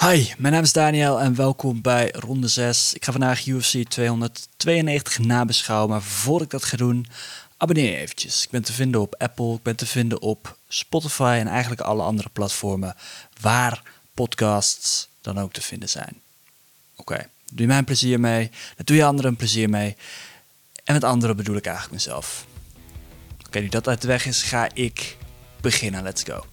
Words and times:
Hi, 0.00 0.32
mijn 0.36 0.52
naam 0.52 0.62
is 0.62 0.72
Daniel 0.72 1.20
en 1.20 1.34
welkom 1.34 1.82
bij 1.82 2.10
ronde 2.10 2.48
6. 2.48 2.94
Ik 2.94 3.04
ga 3.04 3.12
vandaag 3.12 3.46
UFC 3.46 3.82
292 3.88 5.18
nabeschouwen, 5.18 5.90
maar 5.90 6.02
voordat 6.02 6.42
ik 6.42 6.50
dat 6.50 6.64
ga 6.64 6.76
doen, 6.76 7.06
abonneer 7.56 7.90
je 7.90 7.96
eventjes. 7.96 8.44
Ik 8.44 8.50
ben 8.50 8.62
te 8.62 8.72
vinden 8.72 9.00
op 9.00 9.14
Apple, 9.18 9.54
ik 9.54 9.62
ben 9.62 9.76
te 9.76 9.86
vinden 9.86 10.22
op 10.22 10.58
Spotify 10.68 11.36
en 11.40 11.46
eigenlijk 11.46 11.80
alle 11.80 12.02
andere 12.02 12.28
platformen 12.28 12.94
waar 13.40 13.82
podcasts 14.14 15.08
dan 15.20 15.38
ook 15.38 15.52
te 15.52 15.62
vinden 15.62 15.88
zijn. 15.88 16.20
Oké, 16.96 17.26
doe 17.50 17.60
je 17.60 17.66
mij 17.66 17.78
een 17.78 17.84
plezier 17.84 18.20
mee, 18.20 18.50
dan 18.76 18.84
doe 18.84 18.96
je 18.96 19.04
anderen 19.04 19.30
een 19.30 19.36
plezier 19.36 19.70
mee. 19.70 19.96
En 20.84 20.94
met 20.94 21.04
anderen 21.04 21.36
bedoel 21.36 21.56
ik 21.56 21.66
eigenlijk 21.66 21.94
mezelf. 21.94 22.46
Oké, 23.46 23.58
nu 23.58 23.68
dat 23.68 23.88
uit 23.88 24.00
de 24.00 24.08
weg 24.08 24.26
is, 24.26 24.42
ga 24.42 24.68
ik 24.74 25.16
beginnen. 25.60 26.02
Let's 26.02 26.22
go. 26.22 26.44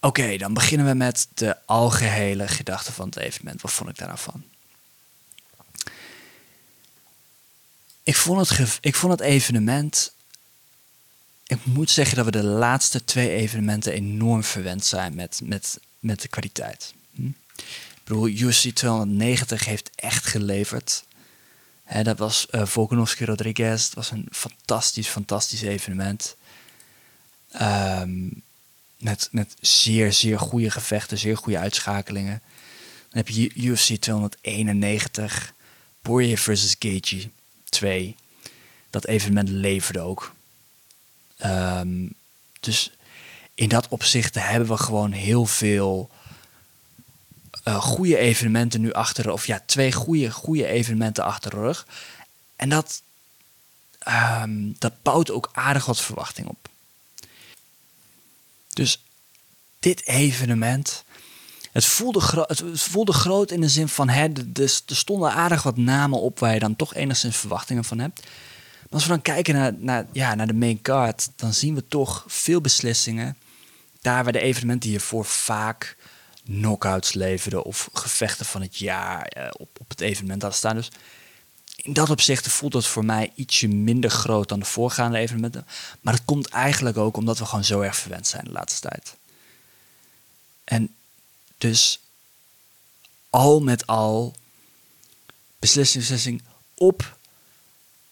Oké, 0.00 0.36
dan 0.36 0.54
beginnen 0.54 0.86
we 0.86 0.94
met 0.94 1.28
de 1.34 1.66
algehele 1.66 2.48
gedachte 2.48 2.92
van 2.92 3.06
het 3.06 3.16
evenement. 3.16 3.62
Wat 3.62 3.72
vond 3.72 3.90
ik 3.90 3.98
daar 3.98 4.08
nou 4.08 4.20
van? 4.20 4.44
Ik 8.02 8.16
vond 8.16 8.48
het, 8.48 8.78
ik 8.80 8.94
vond 8.94 9.12
het 9.12 9.20
evenement. 9.20 10.12
Ik 11.46 11.64
moet 11.64 11.90
zeggen 11.90 12.16
dat 12.16 12.24
we 12.24 12.30
de 12.30 12.44
laatste 12.44 13.04
twee 13.04 13.30
evenementen 13.30 13.92
enorm 13.92 14.44
verwend 14.44 14.84
zijn 14.84 15.14
met, 15.14 15.40
met, 15.44 15.78
met 15.98 16.20
de 16.22 16.28
kwaliteit. 16.28 16.94
Hm? 17.14 17.26
Ik 17.56 18.02
bedoel, 18.04 18.28
UFC 18.28 18.68
290 18.68 19.64
heeft 19.64 19.90
echt 19.94 20.26
geleverd. 20.26 21.04
dat 22.02 22.18
was 22.18 22.46
uh, 22.50 22.66
Volkanovski 22.66 23.24
Rodriguez. 23.24 23.84
Het 23.84 23.94
was 23.94 24.10
een 24.10 24.28
fantastisch, 24.30 25.08
fantastisch 25.08 25.62
evenement. 25.62 26.36
Um, 27.60 28.42
met, 28.98 29.28
zeer, 29.60 30.12
zeer 30.12 30.38
goede 30.38 30.70
gevechten, 30.70 31.18
zeer 31.18 31.36
goede 31.36 31.58
uitschakelingen. 31.58 32.42
Dan 33.08 33.24
heb 33.24 33.28
je 33.28 33.54
UFC 33.54 33.94
291, 33.94 35.54
Poirier 36.02 36.38
versus 36.38 36.76
Gaethje 36.78 37.30
2. 37.64 38.16
Dat 38.90 39.06
evenement 39.06 39.48
leverde 39.48 40.00
ook. 40.00 40.34
Um, 41.44 42.14
dus 42.60 42.90
in 43.54 43.68
dat 43.68 43.88
opzicht 43.88 44.34
hebben 44.34 44.68
we 44.68 44.76
gewoon 44.76 45.12
heel 45.12 45.46
veel 45.46 46.10
uh, 47.68 47.82
goede 47.82 48.16
evenementen 48.16 48.80
nu 48.80 48.92
achter, 48.92 49.30
of 49.30 49.46
ja, 49.46 49.62
twee 49.66 49.92
goede, 49.92 50.30
goede 50.30 50.66
evenementen 50.66 51.24
achter 51.24 51.50
de 51.50 51.56
rug. 51.56 51.86
En 52.56 52.68
dat, 52.68 53.02
um, 54.42 54.76
dat 54.78 55.02
bouwt 55.02 55.30
ook 55.30 55.50
aardig 55.52 55.86
wat 55.86 56.00
verwachting 56.00 56.48
op. 56.48 56.68
Dus 58.76 59.02
dit 59.78 60.06
evenement. 60.06 61.04
Het 61.72 61.84
voelde, 61.84 62.44
het 62.46 62.62
voelde 62.80 63.12
groot 63.12 63.50
in 63.50 63.60
de 63.60 63.68
zin 63.68 63.88
van, 63.88 64.08
hè, 64.08 64.28
er 64.54 64.68
stonden 64.86 65.32
aardig 65.32 65.62
wat 65.62 65.76
namen 65.76 66.20
op 66.20 66.38
waar 66.38 66.54
je 66.54 66.58
dan 66.58 66.76
toch 66.76 66.94
enigszins 66.94 67.36
verwachtingen 67.36 67.84
van 67.84 67.98
hebt. 67.98 68.22
Maar 68.22 68.88
als 68.90 69.02
we 69.02 69.08
dan 69.08 69.22
kijken 69.22 69.54
naar, 69.54 69.74
naar, 69.78 70.06
ja, 70.12 70.34
naar 70.34 70.46
de 70.46 70.54
main 70.54 70.82
card, 70.82 71.28
dan 71.36 71.54
zien 71.54 71.74
we 71.74 71.88
toch 71.88 72.24
veel 72.26 72.60
beslissingen. 72.60 73.36
Daar 74.00 74.24
waar 74.24 74.32
de 74.32 74.40
evenementen 74.40 74.90
hiervoor 74.90 75.24
vaak 75.24 75.96
knockouts 76.44 77.12
leverden 77.12 77.64
of 77.64 77.88
gevechten 77.92 78.46
van 78.46 78.62
het 78.62 78.78
jaar 78.78 79.22
eh, 79.22 79.48
op, 79.52 79.68
op 79.80 79.88
het 79.88 80.00
evenement 80.00 80.42
hadden 80.42 80.58
staan. 80.58 80.76
Dus 80.76 80.90
in 81.76 81.92
dat 81.92 82.10
opzicht 82.10 82.48
voelt 82.48 82.72
het 82.72 82.86
voor 82.86 83.04
mij 83.04 83.32
ietsje 83.34 83.68
minder 83.68 84.10
groot 84.10 84.48
dan 84.48 84.58
de 84.58 84.64
voorgaande 84.64 85.18
evenementen. 85.18 85.66
Maar 86.00 86.14
dat 86.14 86.24
komt 86.24 86.48
eigenlijk 86.48 86.96
ook 86.96 87.16
omdat 87.16 87.38
we 87.38 87.44
gewoon 87.44 87.64
zo 87.64 87.80
erg 87.80 87.96
verwend 87.96 88.26
zijn 88.26 88.44
de 88.44 88.52
laatste 88.52 88.88
tijd. 88.88 89.16
En 90.64 90.94
dus 91.58 92.00
al 93.30 93.60
met 93.60 93.86
al 93.86 94.34
beslissing, 95.58 96.02
beslissing 96.02 96.42
op 96.74 97.16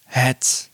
het 0.04 0.68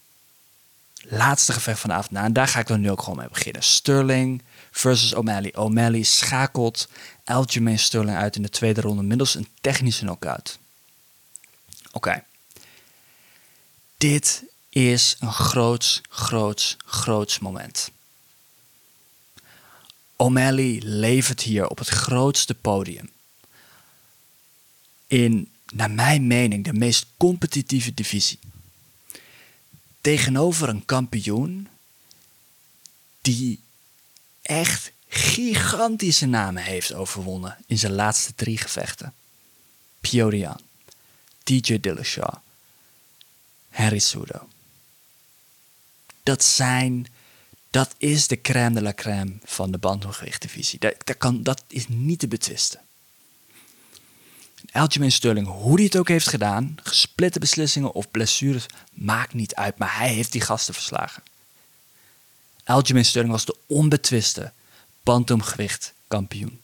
laatste 1.02 1.52
gevecht 1.52 1.80
van 1.80 1.90
de 1.90 1.96
avond. 1.96 2.10
Nou, 2.10 2.26
en 2.26 2.32
daar 2.32 2.48
ga 2.48 2.60
ik 2.60 2.66
dan 2.66 2.80
nu 2.80 2.90
ook 2.90 3.02
gewoon 3.02 3.18
mee 3.18 3.28
beginnen. 3.28 3.62
Sterling 3.62 4.42
versus 4.70 5.14
O'Malley. 5.14 5.54
O'Malley 5.54 6.02
schakelt 6.02 6.88
Aljamain 7.24 7.78
Sterling 7.78 8.16
uit 8.16 8.36
in 8.36 8.42
de 8.42 8.50
tweede 8.50 8.80
ronde 8.80 9.02
middels 9.02 9.34
een 9.34 9.48
technische 9.60 10.04
knockout. 10.04 10.58
Oké. 11.92 12.24
Dit 14.00 14.44
is 14.68 15.16
een 15.18 15.32
groots, 15.32 16.00
groots, 16.08 16.76
groots 16.84 17.38
moment. 17.38 17.90
O'Malley 20.16 20.80
levert 20.84 21.40
hier 21.40 21.68
op 21.68 21.78
het 21.78 21.88
grootste 21.88 22.54
podium. 22.54 23.10
In, 25.06 25.50
naar 25.72 25.90
mijn 25.90 26.26
mening, 26.26 26.64
de 26.64 26.72
meest 26.72 27.06
competitieve 27.16 27.94
divisie. 27.94 28.38
Tegenover 30.00 30.68
een 30.68 30.84
kampioen 30.84 31.68
die 33.20 33.60
echt 34.42 34.92
gigantische 35.08 36.26
namen 36.26 36.62
heeft 36.62 36.92
overwonnen 36.92 37.56
in 37.66 37.78
zijn 37.78 37.92
laatste 37.92 38.34
drie 38.34 38.58
gevechten. 38.58 39.14
Piorian, 40.00 40.60
DJ 41.44 41.80
Dillashaw, 41.80 42.34
Harry 43.70 43.98
Sudo. 43.98 44.48
Dat 46.22 46.44
zijn, 46.44 47.06
dat 47.70 47.94
is 47.98 48.26
de 48.26 48.40
crème 48.40 48.74
de 48.74 48.82
la 48.82 48.94
crème 48.94 49.32
van 49.44 49.70
de 49.70 49.78
bantamgewichtdivisie. 49.78 50.78
Dat, 50.78 50.94
dat, 51.04 51.16
kan, 51.16 51.42
dat 51.42 51.64
is 51.68 51.88
niet 51.88 52.18
te 52.18 52.28
betwisten. 52.28 52.80
Aljamain 54.72 55.12
Sterling, 55.12 55.46
hoe 55.46 55.74
hij 55.74 55.84
het 55.84 55.96
ook 55.96 56.08
heeft 56.08 56.28
gedaan, 56.28 56.74
gesplitte 56.82 57.38
beslissingen 57.38 57.92
of 57.92 58.10
blessures, 58.10 58.66
maakt 58.92 59.34
niet 59.34 59.54
uit, 59.54 59.78
maar 59.78 59.96
hij 59.96 60.12
heeft 60.12 60.32
die 60.32 60.40
gasten 60.40 60.74
verslagen. 60.74 61.22
Aljamain 62.64 63.04
Sterling 63.04 63.32
was 63.32 63.44
de 63.44 63.56
onbetwiste 63.66 64.52
bantamgewicht 65.02 65.92
kampioen. 66.08 66.60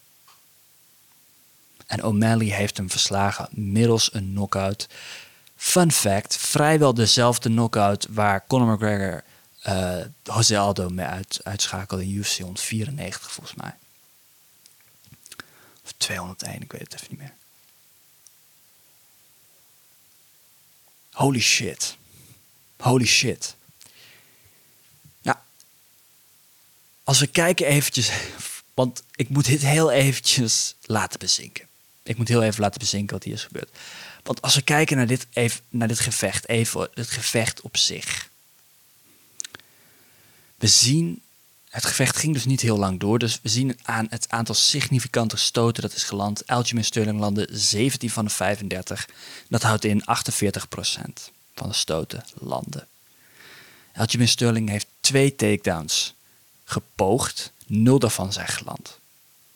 En 1.87 2.03
O'Malley 2.03 2.47
heeft 2.47 2.77
hem 2.77 2.91
verslagen 2.91 3.49
middels 3.51 4.15
een 4.15 4.31
knockout 4.31 4.89
Fun 5.67 5.93
fact, 5.93 6.37
vrijwel 6.37 6.95
dezelfde 6.95 7.49
knockout 7.49 8.07
waar 8.11 8.47
Conor 8.47 8.75
McGregor 8.75 9.25
uh, 9.67 10.05
Jose 10.23 10.59
Aldo 10.59 10.89
mee 10.89 11.07
uit, 11.07 11.41
uitschakelde 11.43 12.03
in 12.05 12.15
UFC 12.15 12.39
194 12.39 13.33
volgens 13.33 13.57
mij. 13.57 13.75
Of 15.85 15.95
201, 15.97 16.63
ik 16.63 16.73
weet 16.73 16.81
het 16.81 16.95
even 16.95 17.07
niet 17.11 17.19
meer. 17.19 17.35
Holy 21.13 21.41
shit. 21.41 21.97
Holy 22.77 23.07
shit. 23.07 23.55
Ja. 25.21 25.43
Als 27.05 27.19
we 27.19 27.27
kijken 27.27 27.67
eventjes, 27.67 28.11
want 28.75 29.03
ik 29.15 29.29
moet 29.29 29.45
dit 29.45 29.63
heel 29.63 29.91
eventjes 29.91 30.75
laten 30.83 31.19
bezinken. 31.19 31.69
Ik 32.03 32.17
moet 32.17 32.29
heel 32.29 32.43
even 32.43 32.61
laten 32.61 32.81
bezinken 32.81 33.15
wat 33.15 33.25
hier 33.25 33.35
is 33.35 33.45
gebeurd. 33.45 33.71
Want 34.27 34.43
als 34.43 34.55
we 34.55 34.63
kijken 34.63 34.97
naar 34.97 35.07
dit, 35.07 35.27
even, 35.33 35.61
naar 35.69 35.89
dit 35.89 36.01
gevecht, 36.01 36.49
even 36.49 36.89
het 36.95 37.11
gevecht 37.11 37.61
op 37.61 37.77
zich. 37.77 38.29
We 40.57 40.67
zien, 40.67 41.23
het 41.69 41.85
gevecht 41.85 42.17
ging 42.17 42.33
dus 42.33 42.45
niet 42.45 42.61
heel 42.61 42.79
lang 42.79 43.01
door. 43.01 43.19
Dus 43.19 43.39
we 43.43 43.49
zien 43.49 43.79
aan 43.83 44.07
het 44.11 44.29
aantal 44.29 44.55
significante 44.55 45.37
stoten 45.37 45.83
dat 45.83 45.95
is 45.95 46.03
geland. 46.03 46.47
Aljamain 46.47 46.85
Sterling 46.85 47.19
landde 47.19 47.49
17 47.51 48.11
van 48.11 48.25
de 48.25 48.31
35. 48.31 49.09
Dat 49.49 49.63
houdt 49.63 49.85
in 49.85 50.03
48% 50.03 50.05
van 51.55 51.69
de 51.69 51.75
stoten 51.75 52.25
landen. 52.35 52.87
Aljamain 53.95 54.29
Sterling 54.29 54.69
heeft 54.69 54.87
twee 55.01 55.37
takedowns 55.37 56.15
gepoogd. 56.65 57.53
Nul 57.67 57.99
daarvan 57.99 58.33
zijn 58.33 58.49
geland. 58.49 58.99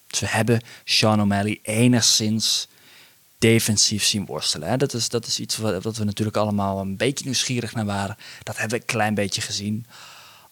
Dus 0.06 0.20
we 0.20 0.28
hebben 0.28 0.62
Sean 0.84 1.20
O'Malley 1.20 1.58
enigszins 1.62 2.68
defensief 3.40 4.04
zien 4.04 4.26
worstelen. 4.26 4.68
Hè. 4.68 4.76
Dat, 4.76 4.94
is, 4.94 5.08
dat 5.08 5.26
is 5.26 5.40
iets 5.40 5.56
wat, 5.56 5.96
we 5.96 6.04
natuurlijk 6.04 6.36
allemaal 6.36 6.80
een 6.80 6.96
beetje 6.96 7.24
nieuwsgierig 7.24 7.74
naar 7.74 7.84
waren. 7.84 8.16
Dat 8.42 8.56
hebben 8.56 8.76
we 8.76 8.80
een 8.80 8.90
klein 8.90 9.14
beetje 9.14 9.40
gezien. 9.40 9.86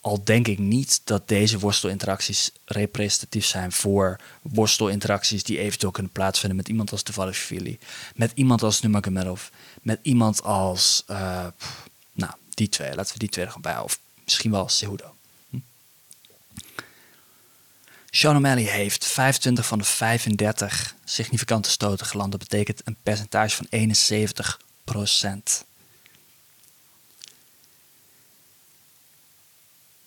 Al 0.00 0.24
denk 0.24 0.48
ik 0.48 0.58
niet 0.58 1.00
dat 1.04 1.28
deze 1.28 1.58
worstelinteracties 1.58 2.50
representatief 2.64 3.46
zijn 3.46 3.72
voor 3.72 4.20
worstelinteracties 4.42 5.42
die 5.42 5.58
eventueel 5.58 5.92
kunnen 5.92 6.12
plaatsvinden 6.12 6.56
met 6.56 6.68
iemand 6.68 6.90
als 6.90 7.02
Dvalishvili, 7.02 7.78
met 8.14 8.32
iemand 8.34 8.62
als 8.62 8.80
Nurmagomedov, 8.80 9.48
met 9.82 9.98
iemand 10.02 10.42
als, 10.42 11.04
uh, 11.10 11.46
nou, 12.12 12.32
die 12.50 12.68
twee. 12.68 12.94
Laten 12.94 13.12
we 13.12 13.18
die 13.18 13.28
twee 13.28 13.44
er 13.44 13.52
gewoon 13.52 13.72
bij 13.72 13.82
Of 13.82 14.00
misschien 14.24 14.50
wel 14.50 14.68
Cejudo. 14.68 15.17
Sean 18.10 18.36
O'Malley 18.36 18.62
heeft 18.62 19.06
25 19.06 19.66
van 19.66 19.78
de 19.78 19.84
35 19.84 20.94
significante 21.04 21.70
stoten 21.70 22.06
geland. 22.06 22.30
Dat 22.30 22.40
betekent 22.40 22.80
een 22.84 22.96
percentage 23.02 23.56
van 23.56 23.66
71 23.70 24.60
procent. 24.84 25.64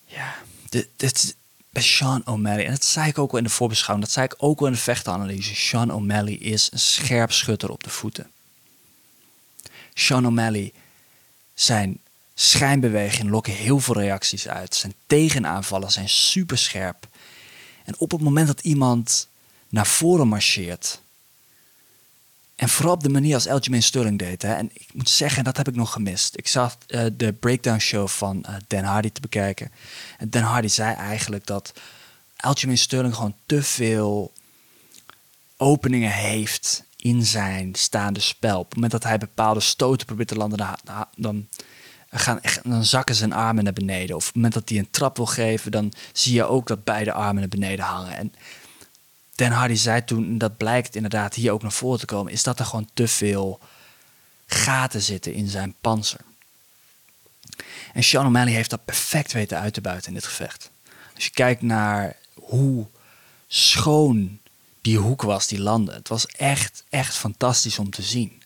Ja, 0.06 0.36
dit, 0.70 0.88
dit 0.96 1.36
bij 1.70 1.82
Sean 1.82 2.28
O'Malley, 2.28 2.66
en 2.66 2.72
dat 2.72 2.86
zei 2.86 3.08
ik 3.08 3.18
ook 3.18 3.32
al 3.32 3.38
in 3.38 3.44
de 3.44 3.50
voorbeschouwing, 3.50 4.06
dat 4.06 4.16
zei 4.16 4.26
ik 4.26 4.36
ook 4.38 4.60
al 4.60 4.66
in 4.66 4.72
de 4.72 4.78
vechtenanalyse. 4.80 5.56
Sean 5.56 5.94
O'Malley 5.94 6.34
is 6.34 6.70
een 6.72 6.80
scherp 6.80 7.32
schutter 7.32 7.70
op 7.70 7.84
de 7.84 7.90
voeten. 7.90 8.32
Sean 9.94 10.26
O'Malley, 10.26 10.74
zijn 11.54 12.00
schijnbewegingen 12.34 13.32
lokken 13.32 13.54
heel 13.54 13.80
veel 13.80 13.96
reacties 13.96 14.48
uit. 14.48 14.76
Zijn 14.76 14.94
tegenaanvallen 15.08 15.92
zijn 15.92 16.10
super 16.10 16.58
scherp. 16.58 17.08
En 17.86 17.96
op 17.98 18.12
het 18.12 18.22
moment 18.22 18.48
dat 18.48 18.60
iemand 18.60 19.28
naar 19.70 19.88
voren 19.88 20.28
marcheert, 20.28 21.02
en 22.62 22.70
vooral 22.70 22.94
op 22.94 23.04
de 23.04 23.10
manier 23.10 23.34
als 23.34 23.48
Aljamain 23.48 23.84
Sterling 23.84 24.20
deed. 24.20 24.42
Hè. 24.42 24.54
En 24.54 24.70
ik 24.74 24.88
moet 24.94 25.10
zeggen, 25.10 25.44
dat 25.44 25.58
heb 25.58 25.68
ik 25.68 25.76
nog 25.76 25.92
gemist. 25.92 26.38
Ik 26.38 26.48
zag 26.48 26.78
uh, 26.88 27.06
de 27.14 27.34
breakdown 27.34 27.80
show 27.80 28.08
van 28.08 28.46
uh, 28.50 28.56
Dan 28.68 28.84
Hardy 28.84 29.10
te 29.10 29.22
bekijken. 29.22 29.72
En 30.18 30.30
Dan 30.30 30.42
Hardy 30.42 30.68
zei 30.68 30.96
eigenlijk 30.96 31.46
dat 31.46 31.74
Aljamain 32.36 32.78
Sterling 32.78 33.16
gewoon 33.16 33.36
te 33.46 33.64
veel 33.64 34.34
openingen 35.58 36.12
heeft 36.12 36.84
in 36.96 37.26
zijn 37.26 37.76
staande 37.76 38.20
spel. 38.20 38.60
Op 38.60 38.66
het 38.66 38.74
moment 38.74 38.92
dat 38.92 39.04
hij 39.04 39.18
bepaalde 39.18 39.60
stoten 39.60 40.06
probeert 40.06 40.28
te 40.28 40.36
landen, 40.36 40.78
dan, 41.16 41.48
gaan 42.20 42.42
echt, 42.42 42.64
dan 42.64 42.86
zakken 42.86 43.16
zijn 43.16 43.34
armen 43.34 43.64
naar 43.64 43.74
beneden. 43.74 44.16
Of 44.16 44.22
op 44.22 44.28
het 44.28 44.36
moment 44.36 44.54
dat 44.54 44.70
hij 44.70 44.78
een 44.78 44.92
trap 44.92 45.18
wil 45.18 45.26
geven, 45.26 45.72
dan 45.72 45.94
zie 46.14 46.34
je 46.34 46.44
ook 46.44 46.68
dat 46.68 46.84
beide 46.84 47.14
armen 47.14 47.40
naar 47.40 47.48
beneden 47.48 47.86
hangen. 47.86 48.16
En 48.16 48.34
Dan 49.36 49.52
Hardy 49.52 49.76
zei 49.76 50.04
toen, 50.04 50.38
dat 50.38 50.58
blijkt 50.58 50.96
inderdaad 50.96 51.34
hier 51.34 51.52
ook 51.52 51.62
naar 51.62 51.72
voren 51.72 52.00
te 52.00 52.06
komen, 52.06 52.32
is 52.32 52.44
dat 52.44 52.60
er 52.60 52.66
gewoon 52.66 52.90
te 52.94 53.08
veel 53.08 53.60
gaten 54.46 55.02
zitten 55.02 55.34
in 55.34 55.48
zijn 55.48 55.76
panzer. 55.82 56.20
En 57.94 58.04
Sean 58.04 58.26
O'Malley 58.26 58.54
heeft 58.54 58.70
dat 58.70 58.86
perfect 58.86 59.32
weten 59.32 59.60
uit 59.60 59.74
te 59.74 59.82
buiten 59.82 60.08
in 60.08 60.14
dit 60.14 60.26
gevecht. 60.26 60.70
Als 61.16 61.24
je 61.24 61.32
kijkt 61.32 61.62
naar 61.62 62.16
hoe 62.34 62.86
schoon 63.48 64.40
die 64.82 64.98
hoek 64.98 65.22
was, 65.22 65.48
die 65.48 65.60
landen. 65.60 65.96
Het 65.96 66.08
was 66.08 66.26
echt, 66.26 66.84
echt 66.90 67.16
fantastisch 67.16 67.80
om 67.80 67.90
te 67.90 68.02
zien. 68.02 68.42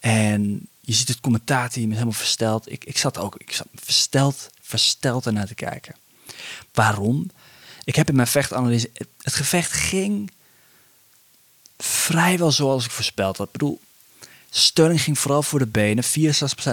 En 0.00 0.68
je 0.84 0.92
ziet 0.92 1.08
het 1.08 1.20
commentaar 1.20 1.70
me 1.74 1.80
helemaal 1.80 2.12
versteld. 2.12 2.72
Ik, 2.72 2.84
ik 2.84 2.98
zat 2.98 3.18
ook 3.18 3.36
ik 3.36 3.52
zat 3.52 3.66
versteld, 3.74 4.50
versteld 4.60 5.26
ernaar 5.26 5.46
te 5.46 5.54
kijken. 5.54 5.94
Waarom? 6.72 7.30
Ik 7.84 7.96
heb 7.96 8.08
in 8.08 8.16
mijn 8.16 8.28
vechtanalyse... 8.28 8.90
Het 9.22 9.34
gevecht 9.34 9.72
ging 9.72 10.30
vrijwel 11.78 12.52
zoals 12.52 12.84
ik 12.84 12.90
voorspeld 12.90 13.36
had. 13.36 13.46
Ik 13.46 13.52
bedoel, 13.52 13.80
Sterling 14.50 15.02
ging 15.02 15.18
vooral 15.18 15.42
voor 15.42 15.58
de 15.58 15.66
benen. 15.66 16.04
64% 16.04 16.08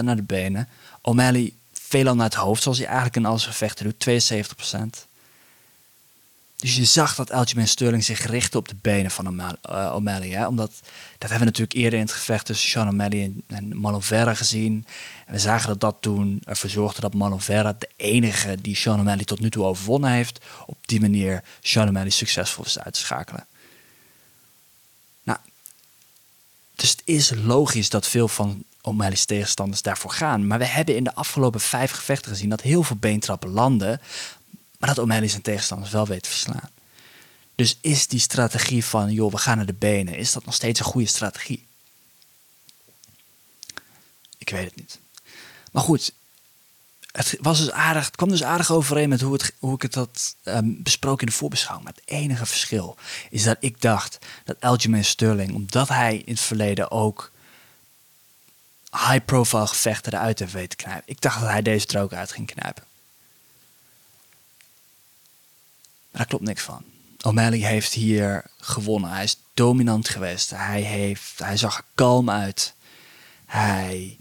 naar 0.02 0.16
de 0.16 0.22
benen. 0.22 0.68
O'Malley 1.00 1.52
veelal 1.72 2.14
naar 2.14 2.24
het 2.24 2.34
hoofd, 2.34 2.62
zoals 2.62 2.78
hij 2.78 2.86
eigenlijk 2.86 3.16
in 3.16 3.26
alles 3.26 3.46
gevechten 3.46 3.84
doet. 3.84 4.24
72%. 5.04 5.08
Dus 6.60 6.76
je 6.76 6.84
zag 6.84 7.14
dat 7.14 7.32
Aljamain 7.32 7.68
Sterling 7.68 8.04
zich 8.04 8.26
richtte 8.26 8.58
op 8.58 8.68
de 8.68 8.74
benen 8.80 9.10
van 9.10 9.40
eh, 9.40 9.92
O'Malley. 9.94 10.28
Hè? 10.28 10.46
Omdat, 10.46 10.70
dat 11.18 11.30
hebben 11.30 11.38
we 11.38 11.44
natuurlijk 11.44 11.72
eerder 11.72 11.98
in 11.98 12.04
het 12.04 12.14
gevecht 12.14 12.46
tussen 12.46 12.68
Sean 12.68 12.88
O'Malley 12.88 13.32
en, 13.46 13.74
en 14.16 14.36
gezien. 14.36 14.86
En 15.26 15.32
we 15.32 15.38
zagen 15.38 15.68
dat 15.68 15.80
dat 15.80 15.96
toen 16.00 16.42
ervoor 16.44 16.70
zorgde 16.70 17.00
dat 17.00 17.14
Malovera, 17.14 17.72
de 17.78 17.88
enige 17.96 18.60
die 18.60 18.76
Sean 18.76 19.00
O'Malley 19.00 19.24
tot 19.24 19.40
nu 19.40 19.50
toe 19.50 19.64
overwonnen 19.64 20.10
heeft, 20.10 20.44
op 20.66 20.76
die 20.80 21.00
manier 21.00 21.42
Sean 21.60 21.88
O'Malley 21.88 22.10
succesvol 22.10 22.64
is 22.64 22.78
uit 22.78 22.94
te 22.94 23.00
schakelen. 23.00 23.46
Nou, 25.22 25.38
dus 26.74 26.90
het 26.90 27.02
is 27.04 27.32
logisch 27.34 27.88
dat 27.88 28.06
veel 28.06 28.28
van 28.28 28.64
O'Malley's 28.82 29.24
tegenstanders 29.24 29.82
daarvoor 29.82 30.10
gaan. 30.10 30.46
Maar 30.46 30.58
we 30.58 30.66
hebben 30.66 30.96
in 30.96 31.04
de 31.04 31.14
afgelopen 31.14 31.60
vijf 31.60 31.90
gevechten 31.90 32.30
gezien 32.30 32.48
dat 32.48 32.60
heel 32.60 32.82
veel 32.82 32.96
beentrappen 32.96 33.50
landen, 33.50 34.00
maar 34.80 34.88
dat 34.88 34.98
O'Malley 34.98 35.28
zijn 35.28 35.42
tegenstanders 35.42 35.90
wel 35.90 36.06
weet 36.06 36.22
te 36.22 36.28
verslaan. 36.28 36.70
Dus 37.54 37.78
is 37.80 38.06
die 38.06 38.20
strategie 38.20 38.84
van, 38.84 39.12
joh, 39.12 39.30
we 39.30 39.38
gaan 39.38 39.56
naar 39.56 39.66
de 39.66 39.72
benen, 39.72 40.16
is 40.16 40.32
dat 40.32 40.44
nog 40.44 40.54
steeds 40.54 40.78
een 40.78 40.84
goede 40.84 41.06
strategie? 41.06 41.66
Ik 44.38 44.50
weet 44.50 44.64
het 44.64 44.76
niet. 44.76 44.98
Maar 45.72 45.82
goed, 45.82 46.12
het, 47.12 47.36
was 47.40 47.58
dus 47.58 47.70
aardig, 47.70 48.06
het 48.06 48.16
kwam 48.16 48.28
dus 48.28 48.42
aardig 48.42 48.72
overeen 48.72 49.08
met 49.08 49.20
hoe, 49.20 49.32
het, 49.32 49.52
hoe 49.58 49.74
ik 49.74 49.82
het 49.82 49.94
had 49.94 50.36
um, 50.44 50.82
besproken 50.82 51.20
in 51.20 51.32
de 51.32 51.38
voorbeschouwing. 51.38 51.84
Maar 51.84 51.96
het 52.04 52.10
enige 52.14 52.46
verschil 52.46 52.96
is 53.30 53.42
dat 53.42 53.56
ik 53.60 53.80
dacht 53.80 54.18
dat 54.44 54.60
Aljamain 54.60 55.04
Sterling, 55.04 55.54
omdat 55.54 55.88
hij 55.88 56.16
in 56.16 56.32
het 56.32 56.42
verleden 56.42 56.90
ook 56.90 57.30
high-profile 58.90 59.66
gevechten 59.66 60.12
eruit 60.12 60.38
heeft 60.38 60.52
weten 60.52 60.76
knijpen. 60.76 61.02
Ik 61.06 61.20
dacht 61.20 61.40
dat 61.40 61.48
hij 61.48 61.62
deze 61.62 61.86
er 61.86 62.02
ook 62.02 62.12
uit 62.12 62.32
ging 62.32 62.46
knijpen. 62.46 62.84
Daar 66.10 66.26
klopt 66.26 66.44
niks 66.44 66.62
van. 66.62 66.84
O'Malley 67.22 67.58
heeft 67.58 67.92
hier 67.92 68.44
gewonnen. 68.56 69.10
Hij 69.10 69.24
is 69.24 69.38
dominant 69.54 70.08
geweest. 70.08 70.50
Hij, 70.50 70.80
heeft, 70.80 71.38
hij 71.38 71.56
zag 71.56 71.76
er 71.78 71.84
kalm 71.94 72.30
uit. 72.30 72.74
Hij, 73.46 74.18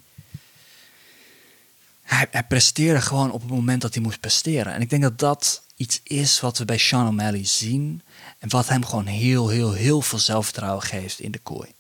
hij, 2.02 2.28
hij 2.32 2.44
presteerde 2.44 3.02
gewoon 3.02 3.32
op 3.32 3.42
het 3.42 3.50
moment 3.50 3.82
dat 3.82 3.94
hij 3.94 4.04
moest 4.04 4.20
presteren. 4.20 4.74
En 4.74 4.82
ik 4.82 4.90
denk 4.90 5.02
dat 5.02 5.20
dat 5.20 5.64
iets 5.76 6.00
is 6.04 6.40
wat 6.40 6.58
we 6.58 6.66
bij 6.66 6.78
Sean 6.78 7.08
O'Malley 7.08 7.46
zien. 7.46 8.02
En 8.40 8.50
wat 8.50 8.68
hem 8.68 8.86
gewoon 8.86 9.06
heel, 9.06 9.50
heel, 9.50 9.72
heel 9.72 10.02
veel 10.02 10.20
zelfvertrouwen 10.20 10.84
geeft 10.84 11.20
in 11.20 11.32
de 11.32 11.40
kooi. 11.40 11.72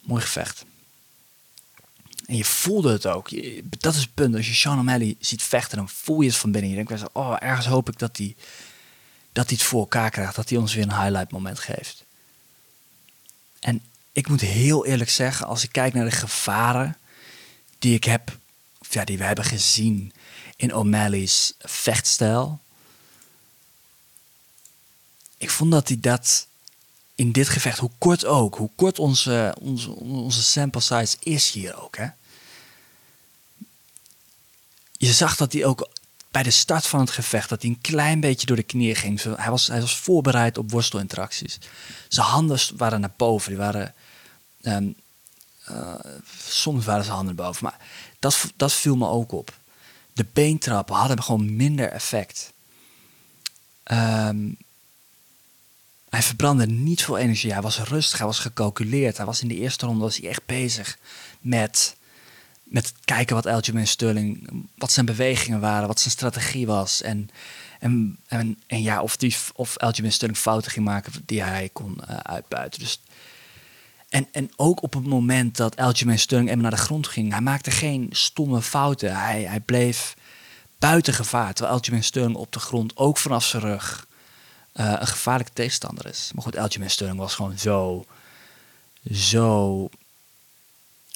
Mooi 0.00 0.22
gevecht. 0.22 0.64
En 2.30 2.36
je 2.36 2.44
voelde 2.44 2.92
het 2.92 3.06
ook. 3.06 3.30
dat 3.80 3.94
is 3.94 4.00
het 4.00 4.14
punt. 4.14 4.34
Als 4.34 4.46
je 4.46 4.54
Sean 4.54 4.78
O'Malley 4.78 5.16
ziet 5.18 5.42
vechten, 5.42 5.76
dan 5.76 5.88
voel 5.88 6.20
je 6.20 6.28
het 6.28 6.36
van 6.36 6.52
binnen. 6.52 6.70
Je 6.70 6.84
denkt, 6.84 7.12
oh, 7.12 7.36
ergens 7.38 7.66
hoop 7.66 7.88
ik 7.88 7.98
dat 7.98 8.16
hij 8.16 8.36
dat 9.32 9.50
het 9.50 9.62
voor 9.62 9.80
elkaar 9.80 10.10
krijgt. 10.10 10.34
Dat 10.36 10.48
hij 10.48 10.58
ons 10.58 10.74
weer 10.74 10.82
een 10.82 11.00
highlight 11.02 11.30
moment 11.30 11.58
geeft. 11.58 12.04
En 13.60 13.82
ik 14.12 14.28
moet 14.28 14.40
heel 14.40 14.86
eerlijk 14.86 15.10
zeggen, 15.10 15.46
als 15.46 15.62
ik 15.62 15.72
kijk 15.72 15.94
naar 15.94 16.04
de 16.04 16.10
gevaren 16.10 16.96
die 17.78 17.94
ik 17.94 18.04
heb, 18.04 18.38
of 18.78 18.94
ja, 18.94 19.04
die 19.04 19.18
we 19.18 19.24
hebben 19.24 19.44
gezien 19.44 20.12
in 20.56 20.74
O'Malley's 20.74 21.54
vechtstijl. 21.58 22.60
Ik 25.36 25.50
vond 25.50 25.72
dat 25.72 25.88
hij 25.88 26.00
dat 26.00 26.46
in 27.14 27.32
dit 27.32 27.48
gevecht, 27.48 27.78
hoe 27.78 27.90
kort 27.98 28.24
ook, 28.24 28.56
hoe 28.56 28.70
kort 28.76 28.98
onze, 28.98 29.56
onze, 29.60 29.90
onze 29.90 30.42
sample 30.42 30.80
size 30.80 31.16
is 31.20 31.50
hier 31.50 31.82
ook, 31.82 31.96
hè 31.96 32.08
je 35.00 35.12
zag 35.12 35.36
dat 35.36 35.52
hij 35.52 35.64
ook 35.64 35.88
bij 36.30 36.42
de 36.42 36.50
start 36.50 36.86
van 36.86 37.00
het 37.00 37.10
gevecht 37.10 37.48
dat 37.48 37.62
hij 37.62 37.70
een 37.70 37.80
klein 37.80 38.20
beetje 38.20 38.46
door 38.46 38.56
de 38.56 38.62
knieën 38.62 38.96
ging. 38.96 39.22
Hij 39.22 39.50
was, 39.50 39.66
hij 39.66 39.80
was 39.80 39.96
voorbereid 39.96 40.58
op 40.58 40.70
worstelinteracties. 40.70 41.58
Zijn 42.08 42.26
handen 42.26 42.60
waren 42.76 43.00
naar 43.00 43.12
boven. 43.16 43.48
Die 43.48 43.58
waren, 43.58 43.94
um, 44.62 44.94
uh, 45.70 45.94
soms 46.48 46.84
waren 46.84 47.04
zijn 47.04 47.16
handen 47.16 47.34
boven. 47.34 47.64
Maar 47.64 47.78
dat, 48.18 48.52
dat 48.56 48.72
viel 48.72 48.96
me 48.96 49.06
ook 49.06 49.32
op. 49.32 49.58
De 50.12 50.26
beentrappen 50.32 50.94
hadden 50.94 51.22
gewoon 51.22 51.56
minder 51.56 51.88
effect. 51.88 52.52
Ehm, 53.82 54.48
hij 56.08 56.22
verbrandde 56.22 56.66
niet 56.66 57.04
veel 57.04 57.18
energie. 57.18 57.52
Hij 57.52 57.62
was 57.62 57.78
rustig, 57.78 58.18
hij 58.18 58.26
was 58.26 58.38
gecalculeerd. 58.38 59.16
Hij 59.16 59.26
was 59.26 59.42
in 59.42 59.48
de 59.48 59.56
eerste 59.56 59.86
ronde 59.86 60.00
was 60.00 60.16
hij 60.16 60.28
echt 60.28 60.46
bezig 60.46 60.98
met 61.40 61.96
met 62.70 62.92
kijken 63.04 63.34
wat 63.34 63.46
Aljamain 63.46 63.86
Sterling, 63.86 64.48
wat 64.76 64.92
zijn 64.92 65.06
bewegingen 65.06 65.60
waren, 65.60 65.88
wat 65.88 66.00
zijn 66.00 66.10
strategie 66.10 66.66
was. 66.66 67.02
En, 67.02 67.30
en, 67.78 68.18
en, 68.66 68.82
ja, 68.82 69.02
of, 69.02 69.16
die, 69.16 69.36
of 69.54 69.76
Aljamain 69.76 70.12
Sterling 70.12 70.38
fouten 70.38 70.70
ging 70.70 70.84
maken 70.84 71.12
die 71.26 71.42
hij 71.42 71.70
kon 71.72 71.98
uh, 72.10 72.16
uitbuiten. 72.16 72.80
Dus, 72.80 73.00
en, 74.08 74.28
en 74.32 74.50
ook 74.56 74.82
op 74.82 74.94
het 74.94 75.06
moment 75.06 75.56
dat 75.56 75.76
Aljamain 75.76 76.18
Sterling 76.18 76.48
even 76.48 76.62
naar 76.62 76.70
de 76.70 76.76
grond 76.76 77.06
ging, 77.06 77.32
hij 77.32 77.40
maakte 77.40 77.70
geen 77.70 78.08
stomme 78.10 78.62
fouten. 78.62 79.16
Hij, 79.16 79.42
hij 79.42 79.60
bleef 79.60 80.16
buiten 80.78 81.14
gevaar, 81.14 81.54
terwijl 81.54 81.76
Aljamain 81.76 82.04
Sterling 82.04 82.36
op 82.36 82.52
de 82.52 82.60
grond 82.60 82.96
ook 82.96 83.18
vanaf 83.18 83.44
zijn 83.44 83.62
rug 83.62 84.06
uh, 84.74 84.92
een 84.98 85.06
gevaarlijke 85.06 85.52
tegenstander 85.52 86.06
is. 86.06 86.30
Maar 86.34 86.42
goed, 86.42 86.56
Aljamain 86.56 86.90
Sterling 86.90 87.18
was 87.18 87.34
gewoon 87.34 87.58
zo, 87.58 88.04
zo 89.12 89.88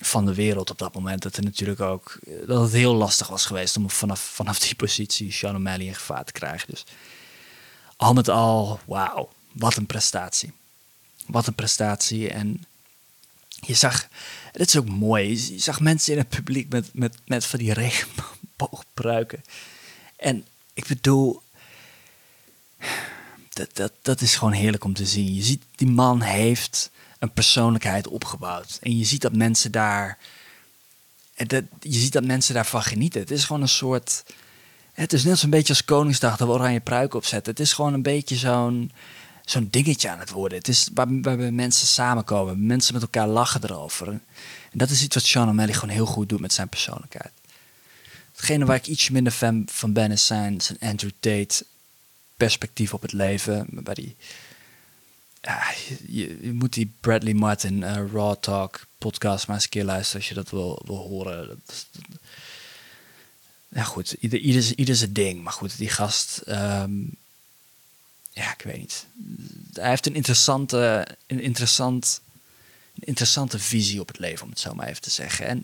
van 0.04 0.24
de 0.24 0.34
wereld 0.34 0.70
op 0.70 0.78
dat 0.78 0.94
moment. 0.94 1.22
Dat, 1.22 1.36
er 1.36 1.42
natuurlijk 1.42 1.80
ook, 1.80 2.18
dat 2.46 2.62
het 2.62 2.72
heel 2.72 2.94
lastig 2.94 3.28
was 3.28 3.46
geweest 3.46 3.76
om 3.76 3.90
vanaf, 3.90 4.20
vanaf 4.20 4.58
die 4.58 4.74
positie 4.74 5.32
Sean 5.32 5.56
O'Malley 5.56 5.86
in 5.86 5.94
gevaar 5.94 6.24
te 6.24 6.32
krijgen. 6.32 6.70
Dus 6.70 6.84
al 7.96 8.12
met 8.12 8.28
al, 8.28 8.80
wauw, 8.86 9.28
wat 9.52 9.76
een 9.76 9.86
prestatie. 9.86 10.52
Wat 11.26 11.46
een 11.46 11.54
prestatie. 11.54 12.30
En 12.30 12.64
je 13.48 13.74
zag, 13.74 14.08
dit 14.52 14.68
is 14.68 14.76
ook 14.76 14.88
mooi, 14.88 15.28
je 15.52 15.58
zag 15.58 15.80
mensen 15.80 16.12
in 16.12 16.18
het 16.18 16.28
publiek 16.28 16.68
met, 16.72 16.90
met, 16.92 17.16
met 17.26 17.46
van 17.46 17.58
die 17.58 17.72
regenboogpruiken. 17.72 19.44
En 20.16 20.46
ik 20.74 20.86
bedoel, 20.86 21.42
dat, 23.52 23.76
dat, 23.76 23.92
dat 24.02 24.20
is 24.20 24.36
gewoon 24.36 24.52
heerlijk 24.52 24.84
om 24.84 24.94
te 24.94 25.06
zien. 25.06 25.34
Je 25.34 25.42
ziet, 25.42 25.62
die 25.74 25.88
man 25.88 26.20
heeft 26.20 26.90
een 27.18 27.32
persoonlijkheid 27.32 28.08
opgebouwd. 28.08 28.78
En 28.82 28.98
je 28.98 29.04
ziet 29.04 29.22
dat 29.22 29.36
mensen 29.36 29.72
daar. 29.72 30.18
Dat, 31.36 31.64
je 31.80 31.98
ziet 31.98 32.12
dat 32.12 32.24
mensen 32.24 32.54
daarvan 32.54 32.82
genieten. 32.82 33.20
Het 33.20 33.30
is 33.30 33.44
gewoon 33.44 33.62
een 33.62 33.68
soort. 33.68 34.24
Het 34.92 35.12
is 35.12 35.24
net 35.24 35.38
zo'n 35.38 35.50
beetje 35.50 35.72
als 35.72 35.84
Koningsdag 35.84 36.36
dat 36.36 36.48
we 36.48 36.54
oranje 36.54 36.80
pruik 36.80 37.14
opzetten. 37.14 37.52
Het 37.52 37.60
is 37.60 37.72
gewoon 37.72 37.94
een 37.94 38.02
beetje 38.02 38.36
zo'n 38.36 38.92
zo'n 39.44 39.68
dingetje 39.70 40.10
aan 40.10 40.18
het 40.18 40.30
worden. 40.30 40.58
Het 40.58 40.68
is 40.68 40.88
waar, 40.94 41.20
waar 41.20 41.52
mensen 41.52 41.86
samenkomen, 41.86 42.66
mensen 42.66 42.94
met 42.94 43.02
elkaar 43.02 43.28
lachen 43.28 43.64
erover. 43.64 44.08
En 44.08 44.22
dat 44.72 44.90
is 44.90 45.02
iets 45.02 45.14
wat 45.14 45.24
Sean 45.24 45.48
O'Malley 45.48 45.74
gewoon 45.74 45.94
heel 45.94 46.06
goed 46.06 46.28
doet 46.28 46.40
met 46.40 46.52
zijn 46.52 46.68
persoonlijkheid. 46.68 47.32
Hetgene 48.32 48.64
waar 48.64 48.76
ik 48.76 48.86
iets 48.86 49.10
minder 49.10 49.32
fan 49.32 49.62
van 49.70 49.92
ben 49.92 50.10
is 50.10 50.26
zijn, 50.26 50.60
zijn 50.60 50.78
Andrew 50.80 51.10
Tate 51.20 51.64
perspectief 52.36 52.94
op 52.94 53.02
het 53.02 53.12
leven. 53.12 53.66
Waar 53.70 53.94
die, 53.94 54.16
ja, 55.44 55.72
je, 56.06 56.52
moet 56.52 56.72
die 56.72 56.92
Bradley 57.00 57.34
Martin 57.34 57.82
uh, 57.82 57.94
Raw 58.12 58.34
Talk 58.40 58.86
podcast 58.98 59.46
maar 59.46 59.56
eens 59.56 59.64
een 59.64 59.70
keer 59.70 59.84
luisteren 59.84 60.20
als 60.20 60.28
je 60.28 60.34
dat 60.34 60.50
wil, 60.50 60.82
wil 60.86 60.96
horen. 60.96 61.48
Dat, 61.48 61.86
ja 63.68 63.82
goed, 63.82 64.12
ieder, 64.12 64.38
ieder, 64.38 64.72
ieder 64.76 64.96
zijn 64.96 65.12
ding. 65.12 65.42
Maar 65.42 65.52
goed, 65.52 65.78
die 65.78 65.88
gast... 65.88 66.42
Um, 66.48 67.16
ja, 68.30 68.52
ik 68.52 68.62
weet 68.62 68.78
niet. 68.78 69.06
Hij 69.72 69.88
heeft 69.88 70.06
een 70.06 70.14
interessante, 70.14 71.06
een 71.26 71.40
interessant, 71.40 72.20
een 72.94 73.06
interessante 73.06 73.58
visie 73.58 74.00
op 74.00 74.08
het 74.08 74.18
leven, 74.18 74.44
om 74.44 74.50
het 74.50 74.60
zo 74.60 74.74
maar 74.74 74.88
even 74.88 75.02
te 75.02 75.10
zeggen. 75.10 75.46
En 75.46 75.56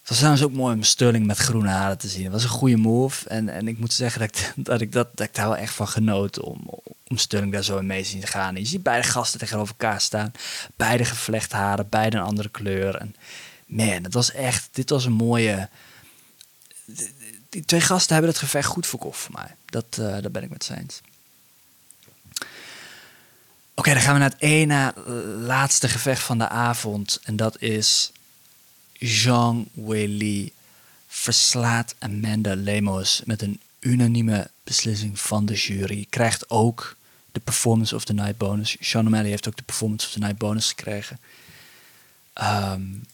het 0.00 0.08
was 0.08 0.16
trouwens 0.16 0.44
ook 0.44 0.52
mooi 0.52 0.74
om 0.74 0.82
Sterling 0.82 1.26
met 1.26 1.38
groene 1.38 1.68
haren 1.68 1.98
te 1.98 2.08
zien. 2.08 2.22
Het 2.22 2.32
was 2.32 2.42
een 2.42 2.48
goede 2.48 2.76
move. 2.76 3.28
En, 3.28 3.48
en 3.48 3.68
ik 3.68 3.78
moet 3.78 3.92
zeggen 3.92 4.20
dat 4.20 4.28
ik, 4.28 4.52
dat 4.66 4.80
ik, 4.80 4.92
dat, 4.92 5.16
dat 5.16 5.26
ik 5.26 5.34
daar 5.34 5.48
wel 5.48 5.56
echt 5.56 5.74
van 5.74 5.88
genoot 5.88 6.40
om, 6.40 6.80
om 7.12 7.18
Sterling 7.18 7.52
daar 7.52 7.64
zo 7.64 7.82
mee 7.82 8.04
zien 8.04 8.26
gaan. 8.26 8.56
je 8.56 8.64
ziet 8.64 8.82
beide 8.82 9.08
gasten 9.08 9.38
tegenover 9.38 9.74
elkaar 9.78 10.00
staan. 10.00 10.32
Beide 10.76 11.04
gevlecht 11.04 11.52
haren, 11.52 11.88
beide 11.88 12.16
een 12.16 12.22
andere 12.22 12.48
kleur. 12.48 12.94
En 12.96 13.16
man, 13.66 14.02
het 14.02 14.14
was 14.14 14.32
echt, 14.32 14.68
dit 14.72 14.90
was 14.90 15.04
een 15.04 15.12
mooie... 15.12 15.68
Die 17.48 17.64
twee 17.64 17.80
gasten 17.80 18.12
hebben 18.12 18.32
het 18.32 18.40
gevecht 18.40 18.68
goed 18.68 18.86
verkocht 18.86 19.18
voor 19.18 19.32
mij. 19.32 19.54
Dat, 19.64 19.96
uh, 20.00 20.16
ben 20.30 20.42
ik 20.42 20.50
met 20.50 20.64
zijn. 20.64 20.88
Oké, 23.74 23.92
dan 23.92 24.02
gaan 24.02 24.12
we 24.12 24.18
naar 24.18 24.30
het 24.30 24.40
ene 24.40 24.94
laatste 25.38 25.88
gevecht 25.88 26.22
van 26.22 26.38
de 26.38 26.48
avond. 26.48 27.20
En 27.22 27.36
dat 27.36 27.60
is 27.60 28.12
Zhang 28.98 29.68
Weili 29.72 30.52
verslaat 31.08 31.94
Amanda 31.98 32.54
Lemos 32.54 33.22
met 33.24 33.42
een 33.42 33.60
unanieme 33.80 34.50
beslissing 34.64 35.20
van 35.20 35.46
de 35.46 35.54
jury. 35.54 36.06
Krijgt 36.10 36.50
ook 36.50 36.96
de 37.32 37.40
Performance 37.40 37.94
of 37.94 38.04
the 38.04 38.12
Night 38.12 38.36
bonus. 38.36 38.76
Sean 38.80 39.06
O'Malley 39.06 39.30
heeft 39.30 39.48
ook 39.48 39.56
de 39.56 39.62
Performance 39.62 40.06
of 40.06 40.12
the 40.12 40.18
Night 40.18 40.38
bonus 40.38 40.68
gekregen. 40.68 41.18
Um, 42.42 43.04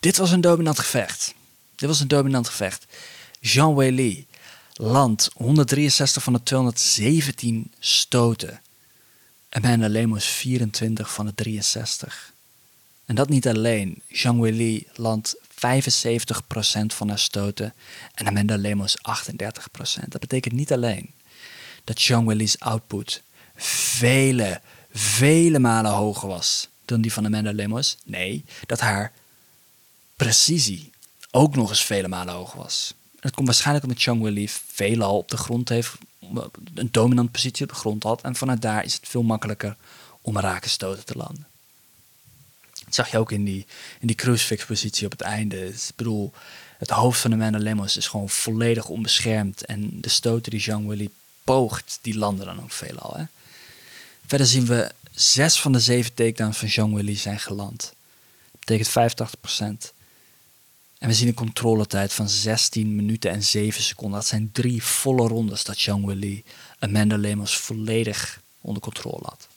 dit 0.00 0.16
was 0.16 0.30
een 0.30 0.40
dominant 0.40 0.78
gevecht. 0.78 1.34
Dit 1.74 1.88
was 1.88 2.00
een 2.00 2.08
dominant 2.08 2.48
gevecht. 2.48 2.86
Jean 3.40 3.74
Weili 3.74 4.26
landt 4.72 5.30
163 5.34 6.22
van 6.22 6.32
de 6.32 6.42
217 6.42 7.72
stoten. 7.78 8.60
Amanda 9.48 9.88
Lemos 9.88 10.26
24 10.26 11.12
van 11.12 11.26
de 11.26 11.34
63. 11.34 12.32
En 13.04 13.14
dat 13.14 13.28
niet 13.28 13.48
alleen. 13.48 14.02
Zhang 14.08 14.40
Weili 14.40 14.86
landt 14.94 15.36
75% 15.36 15.46
van 16.86 17.08
haar 17.08 17.18
stoten 17.18 17.74
en 18.14 18.26
Amanda 18.26 18.56
Lemos 18.56 18.96
38%. 18.98 19.00
Dat 20.08 20.20
betekent 20.20 20.54
niet 20.54 20.72
alleen 20.72 21.10
dat 21.84 22.00
Zhang 22.00 22.56
output 22.58 23.22
vele, 23.56 24.60
vele 24.92 25.58
malen 25.58 25.90
hoger 25.90 26.28
was 26.28 26.68
dan 26.84 27.00
die 27.00 27.12
van 27.12 27.24
Amanda 27.24 27.52
Lemos. 27.52 27.96
Nee, 28.04 28.44
dat 28.66 28.80
haar 28.80 29.12
precisie 30.16 30.92
ook 31.30 31.56
nog 31.56 31.70
eens 31.70 31.84
vele 31.84 32.08
malen 32.08 32.34
hoger 32.34 32.58
was. 32.58 32.94
Het 33.20 33.34
komt 33.34 33.46
waarschijnlijk 33.46 33.86
omdat 33.86 34.00
Zhang 34.00 34.22
Weili 34.22 34.48
veelal 34.48 35.16
op 35.16 35.28
de 35.28 35.36
grond 35.36 35.68
heeft, 35.68 35.92
een 36.74 36.88
dominante 36.90 37.30
positie 37.30 37.64
op 37.64 37.70
de 37.70 37.78
grond 37.78 38.02
had. 38.02 38.22
En 38.22 38.36
vanuit 38.36 38.62
daar 38.62 38.84
is 38.84 38.94
het 38.94 39.08
veel 39.08 39.22
makkelijker 39.22 39.76
om 40.20 40.38
raken 40.38 40.70
stoten 40.70 41.04
te 41.04 41.16
landen. 41.16 41.46
Dat 42.84 42.94
zag 42.94 43.10
je 43.10 43.18
ook 43.18 43.32
in 43.32 43.44
die, 43.44 43.66
in 44.00 44.06
die 44.06 44.16
crucifix-positie 44.16 45.06
op 45.06 45.12
het 45.12 45.20
einde. 45.20 45.66
Ik 45.66 45.90
bedoel, 45.96 46.32
het 46.78 46.90
hoofd 46.90 47.20
van 47.20 47.32
Amanda 47.32 47.58
Lemos 47.58 47.96
is 47.96 48.08
gewoon 48.08 48.28
volledig 48.28 48.88
onbeschermd. 48.88 49.64
En 49.64 50.00
de 50.00 50.08
stoten 50.08 50.50
die 50.50 50.60
Jean 50.60 50.88
Willy 50.88 51.10
poogt, 51.44 51.98
die 52.02 52.18
landen 52.18 52.46
dan 52.46 52.62
ook 52.62 52.72
veelal. 52.72 53.14
Hè? 53.16 53.24
Verder 54.26 54.46
zien 54.46 54.66
we 54.66 54.92
zes 55.10 55.60
van 55.60 55.72
de 55.72 55.80
zeven 55.80 56.14
takedowns 56.14 56.58
van 56.58 56.68
Jean 56.68 56.94
Willy 56.94 57.16
zijn 57.16 57.40
geland. 57.40 57.94
Dat 58.50 58.60
betekent 58.60 59.90
85%. 59.90 59.92
En 60.98 61.08
we 61.08 61.14
zien 61.14 61.28
een 61.28 61.34
controletijd 61.34 62.12
van 62.12 62.28
16 62.28 62.96
minuten 62.96 63.30
en 63.30 63.42
7 63.42 63.82
seconden. 63.82 64.18
Dat 64.18 64.28
zijn 64.28 64.52
drie 64.52 64.82
volle 64.82 65.28
rondes 65.28 65.64
dat 65.64 65.80
Jean 65.80 66.06
Willy 66.06 66.44
Amanda 66.78 67.16
Lemos 67.16 67.56
volledig 67.56 68.40
onder 68.60 68.82
controle 68.82 69.22
had. 69.22 69.48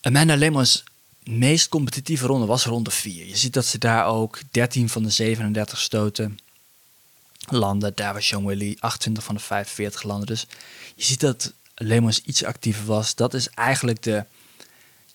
Amanda 0.00 0.36
Lemos 0.36 0.84
meest 1.28 1.68
competitieve 1.68 2.26
ronde 2.26 2.46
was 2.46 2.64
ronde 2.64 2.90
4. 2.90 3.26
Je 3.26 3.36
ziet 3.36 3.52
dat 3.52 3.66
ze 3.66 3.78
daar 3.78 4.06
ook 4.06 4.40
13 4.50 4.88
van 4.88 5.02
de 5.02 5.10
37 5.10 5.78
stoten 5.78 6.38
landen. 7.48 7.92
Daar 7.94 8.14
was 8.14 8.28
John 8.28 8.46
Willy 8.46 8.76
28 8.80 9.24
van 9.24 9.34
de 9.34 9.40
45 9.40 10.02
landen. 10.02 10.26
Dus 10.26 10.46
je 10.94 11.04
ziet 11.04 11.20
dat 11.20 11.52
Lemos 11.74 12.22
iets 12.22 12.44
actiever 12.44 12.84
was. 12.84 13.14
Dat 13.14 13.34
is 13.34 13.48
eigenlijk 13.48 14.02
de, 14.02 14.24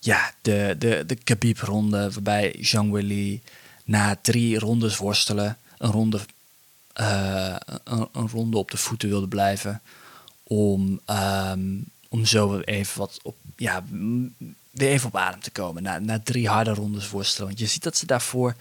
ja, 0.00 0.34
de, 0.42 0.76
de, 0.78 1.02
de 1.06 1.14
Khabib-ronde 1.14 2.10
waarbij 2.12 2.50
Jean 2.60 2.92
Willy 2.92 3.40
na 3.84 4.16
drie 4.22 4.58
rondes 4.58 4.96
worstelen 4.96 5.58
een 5.78 5.90
ronde, 5.90 6.20
uh, 7.00 7.56
een, 7.84 8.28
ronde 8.28 8.58
op 8.58 8.70
de 8.70 8.76
voeten 8.76 9.08
wilde 9.08 9.28
blijven. 9.28 9.82
Om, 10.42 11.00
um, 11.10 11.84
om 12.08 12.24
zo 12.24 12.58
even 12.58 12.98
wat 12.98 13.18
op, 13.22 13.36
ja, 13.56 13.84
weer 14.74 14.90
even 14.90 15.06
op 15.06 15.16
adem 15.16 15.40
te 15.40 15.50
komen. 15.50 15.82
Na, 15.82 15.98
na 15.98 16.20
drie 16.20 16.48
harde 16.48 16.74
rondes 16.74 17.10
worstelen. 17.10 17.52
Je 17.56 17.66
ziet 17.66 17.82
dat 17.82 17.96
ze 17.96 18.06
daarvoor 18.06 18.54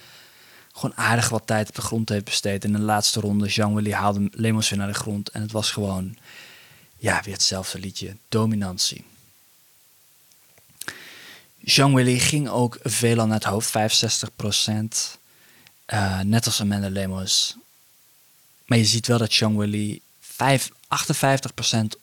gewoon 0.73 0.97
aardig 0.97 1.29
wat 1.29 1.47
tijd 1.47 1.69
op 1.69 1.75
de 1.75 1.81
grond 1.81 2.09
heeft 2.09 2.25
besteed. 2.25 2.63
In 2.63 2.73
de 2.73 2.79
laatste 2.79 3.19
ronde, 3.19 3.47
Jean-Willy 3.47 3.91
haalde 3.91 4.29
Lemos 4.31 4.69
weer 4.69 4.79
naar 4.79 4.87
de 4.87 4.93
grond. 4.93 5.29
En 5.29 5.41
het 5.41 5.51
was 5.51 5.71
gewoon, 5.71 6.17
ja, 6.97 7.21
weer 7.23 7.33
hetzelfde 7.33 7.79
liedje. 7.79 8.15
Dominantie. 8.29 9.03
Jean-Willy 11.59 12.19
ging 12.19 12.49
ook 12.49 12.77
veelal 12.83 13.25
naar 13.25 13.35
het 13.35 13.43
hoofd, 13.43 13.69
65 13.69 14.29
procent. 14.35 15.17
Uh, 15.87 16.19
net 16.19 16.45
als 16.45 16.61
Amanda 16.61 16.89
Lemos. 16.89 17.55
Maar 18.65 18.77
je 18.77 18.85
ziet 18.85 19.07
wel 19.07 19.17
dat 19.17 19.33
Jean-Willy 19.33 20.01
58 20.87 21.53
procent 21.53 21.97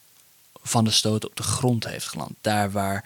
van 0.62 0.84
de 0.84 0.90
stoten 0.90 1.28
op 1.28 1.36
de 1.36 1.42
grond 1.42 1.84
heeft 1.84 2.06
geland. 2.06 2.32
Daar 2.40 2.70
waar 2.70 3.04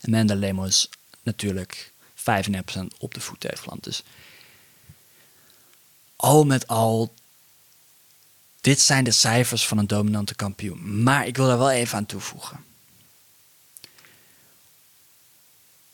Amanda 0.00 0.34
Lemos 0.34 0.88
natuurlijk 1.22 1.92
35% 2.14 2.22
op 2.98 3.14
de 3.14 3.20
voet 3.20 3.42
heeft 3.42 3.60
geland. 3.60 3.84
Dus 3.84 4.02
al 6.16 6.44
met 6.44 6.66
al, 6.66 7.14
dit 8.60 8.80
zijn 8.80 9.04
de 9.04 9.10
cijfers 9.10 9.66
van 9.66 9.78
een 9.78 9.86
dominante 9.86 10.34
kampioen. 10.34 11.02
Maar 11.02 11.26
ik 11.26 11.36
wil 11.36 11.46
daar 11.46 11.58
wel 11.58 11.70
even 11.70 11.98
aan 11.98 12.06
toevoegen. 12.06 12.64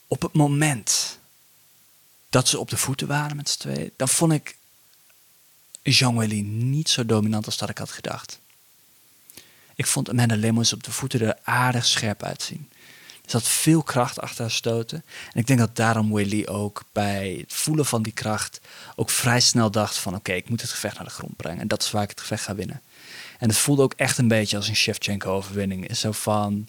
Op 0.07 0.23
het 0.23 0.33
moment 0.33 1.19
dat 2.31 2.49
ze 2.49 2.59
op 2.59 2.71
de 2.71 2.77
voeten 2.77 3.07
waren 3.07 3.37
met 3.37 3.49
z'n 3.49 3.59
tweeën, 3.59 3.93
dan 3.97 4.09
vond 4.09 4.33
ik 4.33 4.57
Jean 5.83 6.17
Willy 6.17 6.41
niet 6.41 6.89
zo 6.89 7.07
dominant 7.07 7.47
als 7.47 7.57
dat 7.57 7.69
ik 7.69 7.79
had 7.79 7.91
gedacht. 7.91 8.39
Ik 9.75 9.87
vond 9.87 10.11
Amanda 10.11 10.37
Lemos 10.37 10.73
op 10.73 10.85
de 10.85 10.93
voeten 10.93 11.21
er 11.21 11.39
aardig 11.43 11.87
scherp 11.87 12.23
uitzien. 12.23 12.71
Er 13.25 13.31
zat 13.31 13.49
veel 13.49 13.83
kracht 13.83 14.21
achter 14.21 14.41
haar 14.41 14.51
stoten. 14.51 15.05
En 15.33 15.41
ik 15.41 15.47
denk 15.47 15.59
dat 15.59 15.77
daarom 15.77 16.13
Willy 16.13 16.47
ook 16.47 16.83
bij 16.93 17.37
het 17.41 17.53
voelen 17.53 17.87
van 17.87 18.03
die 18.03 18.13
kracht 18.13 18.61
ook 18.97 19.11
vrij 19.11 19.41
snel 19.41 19.71
dacht 19.71 19.99
van 19.99 20.15
oké, 20.15 20.33
ik 20.33 20.49
moet 20.49 20.61
het 20.61 20.71
gevecht 20.71 20.95
naar 20.95 21.05
de 21.05 21.11
grond 21.11 21.37
brengen. 21.37 21.61
En 21.61 21.69
dat 21.69 21.83
is 21.83 21.91
waar 21.91 22.03
ik 22.03 22.11
het 22.11 22.21
gevecht 22.21 22.45
ga 22.45 22.55
winnen. 22.55 22.81
En 23.39 23.49
het 23.49 23.59
voelde 23.59 23.83
ook 23.83 23.95
echt 23.97 24.19
een 24.19 24.29
beetje 24.29 24.57
als 24.57 24.69
een 24.69 24.77
Shevchenko-overwinning. 24.77 25.97
Zo 25.97 26.13
van, 26.13 26.69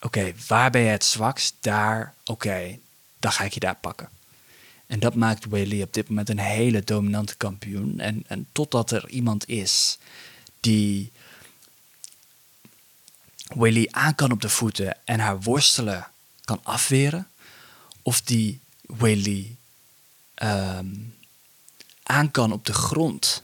oké, 0.00 0.32
waar 0.46 0.70
ben 0.70 0.80
je 0.80 0.88
het 0.88 1.04
zwakst? 1.04 1.54
Daar, 1.60 2.14
oké, 2.24 2.78
dan 3.18 3.32
ga 3.32 3.44
ik 3.44 3.52
je 3.52 3.60
daar 3.60 3.76
pakken. 3.80 4.08
En 4.86 5.00
dat 5.00 5.14
maakt 5.14 5.48
Weili 5.48 5.82
op 5.82 5.94
dit 5.94 6.08
moment 6.08 6.28
een 6.28 6.38
hele 6.38 6.84
dominante 6.84 7.36
kampioen. 7.36 8.00
En, 8.00 8.24
en 8.26 8.46
totdat 8.52 8.90
er 8.90 9.08
iemand 9.08 9.48
is 9.48 9.98
die 10.60 11.12
Weili 13.54 13.86
aan 13.90 14.14
kan 14.14 14.30
op 14.30 14.40
de 14.40 14.48
voeten 14.48 14.96
en 15.04 15.20
haar 15.20 15.40
worstelen 15.40 16.08
kan 16.44 16.60
afweren, 16.62 17.28
of 18.02 18.22
die 18.22 18.60
Weili 18.80 19.56
um, 20.42 21.14
aan 22.02 22.30
kan 22.30 22.52
op 22.52 22.66
de 22.66 22.72
grond 22.72 23.42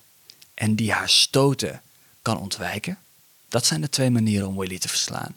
en 0.55 0.75
die 0.75 0.93
haar 0.93 1.09
stoten 1.09 1.83
kan 2.23 2.39
ontwijken. 2.39 2.99
Dat 3.49 3.67
zijn 3.67 3.81
de 3.81 3.89
twee 3.89 4.11
manieren 4.11 4.49
om 4.49 4.57
Willy 4.57 4.79
te 4.79 4.89
verslaan. 4.89 5.37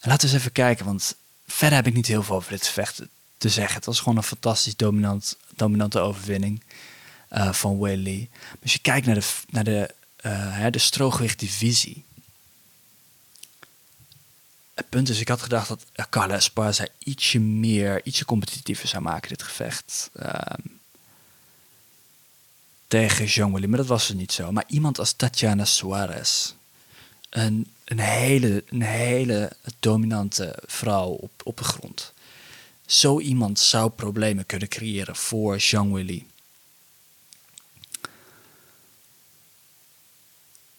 En 0.00 0.08
laten 0.10 0.26
we 0.26 0.32
eens 0.32 0.40
even 0.40 0.52
kijken, 0.52 0.84
want 0.84 1.16
verder 1.46 1.76
heb 1.76 1.86
ik 1.86 1.94
niet 1.94 2.06
heel 2.06 2.22
veel 2.22 2.36
over 2.36 2.50
dit 2.50 2.68
vechten 2.68 3.10
te 3.36 3.48
zeggen. 3.48 3.74
Het 3.74 3.84
was 3.84 3.98
gewoon 3.98 4.16
een 4.16 4.22
fantastisch 4.22 4.76
dominant, 4.76 5.36
dominante 5.56 5.98
overwinning 5.98 6.62
uh, 7.32 7.52
van 7.52 7.80
Willy. 7.80 8.28
Als 8.62 8.72
je 8.72 8.78
kijkt 8.78 9.06
naar 9.06 9.14
de, 9.14 9.26
naar 9.48 9.64
de, 9.64 9.94
uh, 10.22 10.66
de 10.70 10.78
strooggewicht-divisie. 10.78 12.04
Het 14.74 14.88
punt 14.88 15.08
is, 15.08 15.20
ik 15.20 15.28
had 15.28 15.42
gedacht 15.42 15.68
dat 15.68 16.08
Carla 16.10 16.34
Esparza 16.34 16.86
ietsje 16.98 17.38
meer, 17.40 18.00
ietsje 18.04 18.24
competitiever 18.24 18.88
zou 18.88 19.02
maken, 19.02 19.28
dit 19.28 19.42
gevecht. 19.42 20.10
Um, 20.22 20.80
tegen 22.86 23.24
Jean 23.24 23.52
Willy, 23.52 23.66
maar 23.66 23.78
dat 23.78 23.86
was 23.86 24.08
er 24.08 24.14
niet 24.14 24.32
zo. 24.32 24.52
Maar 24.52 24.64
iemand 24.66 24.98
als 24.98 25.12
Tatjana 25.12 25.64
Suarez, 25.64 26.54
een, 27.30 27.70
een, 27.84 27.98
hele, 27.98 28.64
een 28.68 28.82
hele 28.82 29.52
dominante 29.78 30.56
vrouw 30.66 31.08
op, 31.08 31.30
op 31.44 31.56
de 31.56 31.64
grond. 31.64 32.12
Zo 32.86 33.20
iemand 33.20 33.58
zou 33.58 33.90
problemen 33.90 34.46
kunnen 34.46 34.68
creëren 34.68 35.16
voor 35.16 35.56
Jean 35.56 35.92
Willy. 35.92 36.26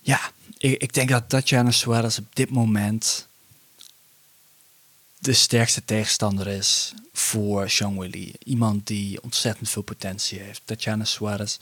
Ja, 0.02 0.32
ik, 0.58 0.82
ik 0.82 0.94
denk 0.94 1.10
dat 1.10 1.30
Tatjana 1.30 1.72
Suarez 1.72 2.18
op 2.18 2.36
dit 2.36 2.50
moment 2.50 3.28
de 5.26 5.34
sterkste 5.34 5.86
tegenstander 5.86 6.48
is 6.48 6.94
voor 7.14 7.68
Jean 7.68 8.00
Willy. 8.00 8.34
Iemand 8.44 8.88
die 8.88 9.24
ontzettend 9.24 9.70
veel 9.70 9.82
potentie 9.82 10.40
heeft. 10.40 10.62
Tatjana 10.66 11.04
Suarez 11.04 11.58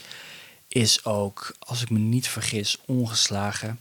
is 0.68 1.06
ook, 1.06 1.56
als 1.60 1.82
ik 1.82 1.90
me 1.90 2.00
niet 2.00 2.28
vergis, 2.28 2.78
ongeslagen. 2.86 3.80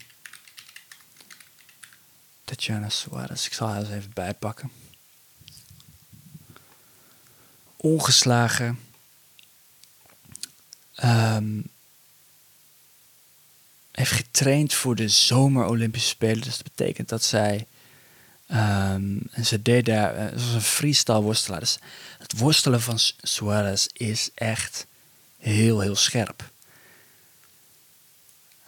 Tatjana 2.44 2.88
Suarez, 2.88 3.46
ik 3.46 3.52
zal 3.52 3.68
haar 3.68 3.80
eens 3.80 3.90
even 3.90 4.10
bijpakken. 4.14 4.70
Ongeslagen. 7.76 8.80
Um, 11.04 11.70
heeft 13.92 14.12
getraind 14.12 14.74
voor 14.74 14.94
de 14.94 15.08
zomer 15.08 15.66
Olympische 15.66 16.08
Spelen. 16.08 16.42
Dus 16.42 16.56
dat 16.56 16.74
betekent 16.76 17.08
dat 17.08 17.24
zij. 17.24 17.66
Um, 18.52 19.22
en 19.30 19.44
ze 19.44 19.62
deed 19.62 19.84
daar. 19.84 20.16
Uh, 20.16 20.38
ze 20.38 20.44
was 20.44 20.54
een 20.54 20.62
freestyle 20.62 21.22
worstelaar. 21.22 21.60
Dus 21.60 21.78
het 22.18 22.38
worstelen 22.38 22.80
van 22.80 22.98
Suarez 23.22 23.86
is 23.92 24.30
echt 24.34 24.86
heel, 25.38 25.80
heel 25.80 25.96
scherp. 25.96 26.50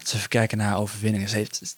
Als 0.01 0.13
we 0.13 0.19
even 0.19 0.29
kijken 0.29 0.59
naar 0.59 0.77
overwinningen. 0.77 1.29
Ze 1.29 1.37
heeft, 1.37 1.77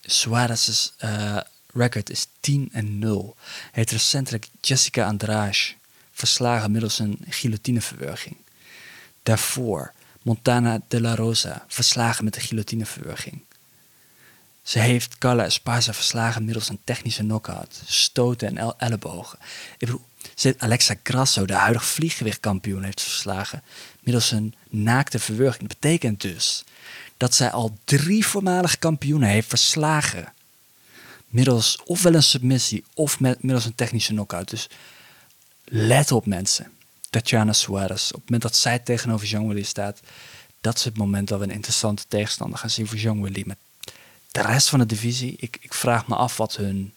Suarez's 0.00 0.92
uh, 1.04 1.40
record 1.72 2.10
is 2.10 2.26
10 2.40 2.68
en 2.72 2.98
0. 2.98 3.36
Hij 3.36 3.70
heeft 3.70 3.90
recentelijk 3.90 4.48
Jessica 4.60 5.06
Andrade 5.06 5.74
verslagen 6.12 6.70
middels 6.70 6.98
een 6.98 7.18
guillotineverwerging. 7.28 8.36
Daarvoor 9.22 9.92
Montana 10.22 10.80
de 10.88 11.00
la 11.00 11.14
Rosa 11.14 11.64
verslagen 11.68 12.24
met 12.24 12.34
de 12.34 12.40
guillotineverwerging. 12.40 13.42
Ze 14.62 14.78
heeft 14.78 15.18
Carla 15.18 15.44
Esparza 15.44 15.94
verslagen 15.94 16.44
middels 16.44 16.68
een 16.68 16.80
technische 16.84 17.22
knockout, 17.22 17.82
stoten 17.86 18.56
en 18.56 18.78
ellebogen. 18.78 19.38
Ik 19.78 19.78
bedoel, 19.78 20.02
Alexa 20.58 20.94
Grasso, 21.02 21.44
de 21.46 21.54
huidige 21.54 21.84
vlieggewichtkampioen, 21.84 22.82
heeft 22.82 23.00
verslagen 23.00 23.62
middels 24.00 24.30
een 24.30 24.54
naakte 24.68 25.18
verwerging. 25.18 25.68
Dat 25.68 25.80
betekent 25.80 26.20
dus 26.20 26.64
dat 27.16 27.34
zij 27.34 27.50
al 27.50 27.78
drie 27.84 28.26
voormalige 28.26 28.76
kampioenen 28.76 29.28
heeft 29.28 29.48
verslagen. 29.48 30.32
Middels 31.26 31.80
ofwel 31.84 32.14
een 32.14 32.22
submissie 32.22 32.84
of 32.94 33.20
middels 33.20 33.64
een 33.64 33.74
technische 33.74 34.12
knockout. 34.12 34.50
Dus 34.50 34.68
let 35.64 36.12
op 36.12 36.26
mensen. 36.26 36.72
Tatjana 37.10 37.52
Suarez. 37.52 38.10
Op 38.10 38.20
het 38.20 38.24
moment 38.24 38.42
dat 38.42 38.56
zij 38.56 38.78
tegenover 38.78 39.26
Jean 39.26 39.48
Willy 39.48 39.62
staat, 39.62 40.00
dat 40.60 40.76
is 40.76 40.84
het 40.84 40.96
moment 40.96 41.28
dat 41.28 41.38
we 41.38 41.44
een 41.44 41.50
interessante 41.50 42.04
tegenstander 42.08 42.58
gaan 42.58 42.70
zien 42.70 42.86
voor 42.86 42.98
Jean 42.98 43.22
Willy. 43.22 43.44
De 44.32 44.42
rest 44.42 44.68
van 44.68 44.78
de 44.78 44.86
divisie, 44.86 45.36
ik, 45.38 45.58
ik 45.60 45.74
vraag 45.74 46.06
me 46.06 46.14
af 46.14 46.36
wat 46.36 46.56
hun, 46.56 46.94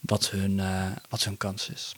wat 0.00 0.30
hun, 0.30 0.58
uh, 0.58 0.86
wat 1.08 1.24
hun 1.24 1.36
kans 1.36 1.68
is. 1.68 1.94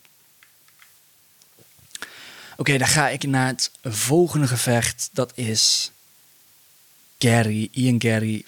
Oké, 2.56 2.78
dan 2.78 2.88
ga 2.88 3.08
ik 3.08 3.22
naar 3.22 3.46
het 3.46 3.70
volgende 3.82 4.46
gevecht. 4.46 5.08
Dat 5.12 5.32
is 5.34 5.90
Gary, 7.18 7.68
Ian 7.72 8.00
Gary 8.00 8.42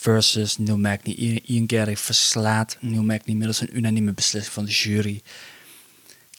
versus 0.00 0.58
Neil 0.58 0.78
Magny. 0.78 1.40
Ian 1.44 1.64
Gary 1.66 1.96
verslaat 1.96 2.76
Neil 2.80 3.02
Magny 3.02 3.34
middels 3.34 3.60
een 3.60 3.76
unanieme 3.76 4.12
beslissing 4.12 4.54
van 4.54 4.64
de 4.64 4.70
jury. 4.70 5.22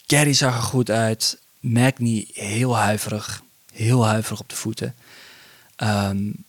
Gary 0.07 0.33
zag 0.33 0.55
er 0.55 0.61
goed 0.61 0.89
uit. 0.89 1.39
Magny 1.59 2.27
heel 2.33 2.77
huiverig. 2.77 3.43
Heel 3.71 4.05
huiverig 4.05 4.39
op 4.39 4.49
de 4.49 4.55
voeten. 4.55 4.95
Um, 5.77 6.45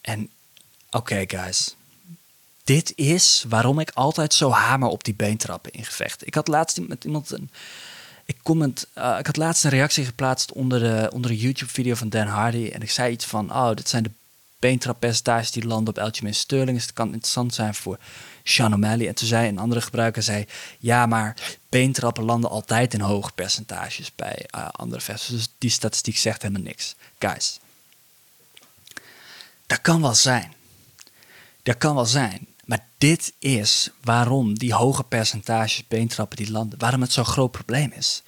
en 0.00 0.30
oké, 0.90 1.24
guys. 1.26 1.76
Dit 2.68 2.92
is 2.96 3.44
waarom 3.48 3.78
ik 3.78 3.90
altijd 3.94 4.34
zo 4.34 4.50
hamer 4.50 4.88
op 4.88 5.04
die 5.04 5.14
beentrappen 5.14 5.72
in 5.72 5.84
gevecht. 5.84 6.26
Ik 6.26 6.34
had 6.34 6.48
laatst 6.48 6.80
met 6.80 7.04
iemand 7.04 7.30
een. 7.30 7.50
Ik, 8.24 8.36
comment, 8.42 8.86
uh, 8.94 9.16
ik 9.18 9.26
had 9.26 9.36
laatst 9.36 9.64
een 9.64 9.70
reactie 9.70 10.04
geplaatst 10.04 10.52
onder 10.52 10.80
de, 10.80 11.10
onder 11.12 11.30
de 11.30 11.36
YouTube-video 11.36 11.94
van 11.94 12.08
Dan 12.08 12.26
Hardy. 12.26 12.70
En 12.72 12.82
ik 12.82 12.90
zei 12.90 13.12
iets 13.12 13.24
van: 13.24 13.52
Oh, 13.52 13.74
dit 13.74 13.88
zijn 13.88 14.02
de 14.02 14.10
beentrappercentages 14.58 15.50
die 15.50 15.66
landen 15.66 15.96
op 15.96 16.02
Aljamain 16.02 16.34
Sterling. 16.34 16.76
Dus 16.76 16.82
het 16.82 16.92
kan 16.92 17.06
interessant 17.06 17.54
zijn 17.54 17.74
voor 17.74 17.98
Sean 18.42 18.74
O'Malley. 18.74 19.08
En 19.08 19.14
toen 19.14 19.28
zei 19.28 19.48
een 19.48 19.58
andere 19.58 19.80
gebruiker, 19.80 20.22
zei, 20.22 20.46
ja, 20.78 21.06
maar 21.06 21.36
beentrappen 21.68 22.24
landen 22.24 22.50
altijd 22.50 22.94
in 22.94 23.00
hoge 23.00 23.32
percentages 23.32 24.14
bij 24.14 24.46
uh, 24.54 24.68
andere 24.68 25.00
vesten. 25.00 25.34
Dus 25.34 25.48
die 25.58 25.70
statistiek 25.70 26.16
zegt 26.16 26.42
helemaal 26.42 26.62
niks. 26.62 26.94
Guys, 27.18 27.60
dat 29.66 29.80
kan 29.80 30.00
wel 30.00 30.14
zijn. 30.14 30.52
Dat 31.62 31.78
kan 31.78 31.94
wel 31.94 32.06
zijn. 32.06 32.46
Maar 32.68 32.86
dit 32.98 33.32
is 33.38 33.90
waarom 34.00 34.58
die 34.58 34.74
hoge 34.74 35.04
percentages 35.04 35.86
beentrappen 35.88 36.36
die 36.36 36.50
landen, 36.50 36.78
waarom 36.78 37.00
het 37.00 37.12
zo'n 37.12 37.24
groot 37.24 37.50
probleem 37.50 37.92
is. 37.92 38.22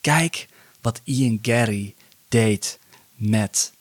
Kijk 0.00 0.48
wat 0.80 1.00
Ian 1.04 1.38
Gary 1.42 1.94
deed 2.28 2.78
met 3.14 3.72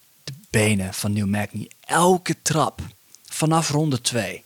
benen 0.49 0.93
van 0.93 1.13
Neil 1.13 1.27
Magny. 1.27 1.69
Elke 1.79 2.41
trap 2.41 2.81
vanaf 3.25 3.69
ronde 3.69 4.01
2. 4.01 4.43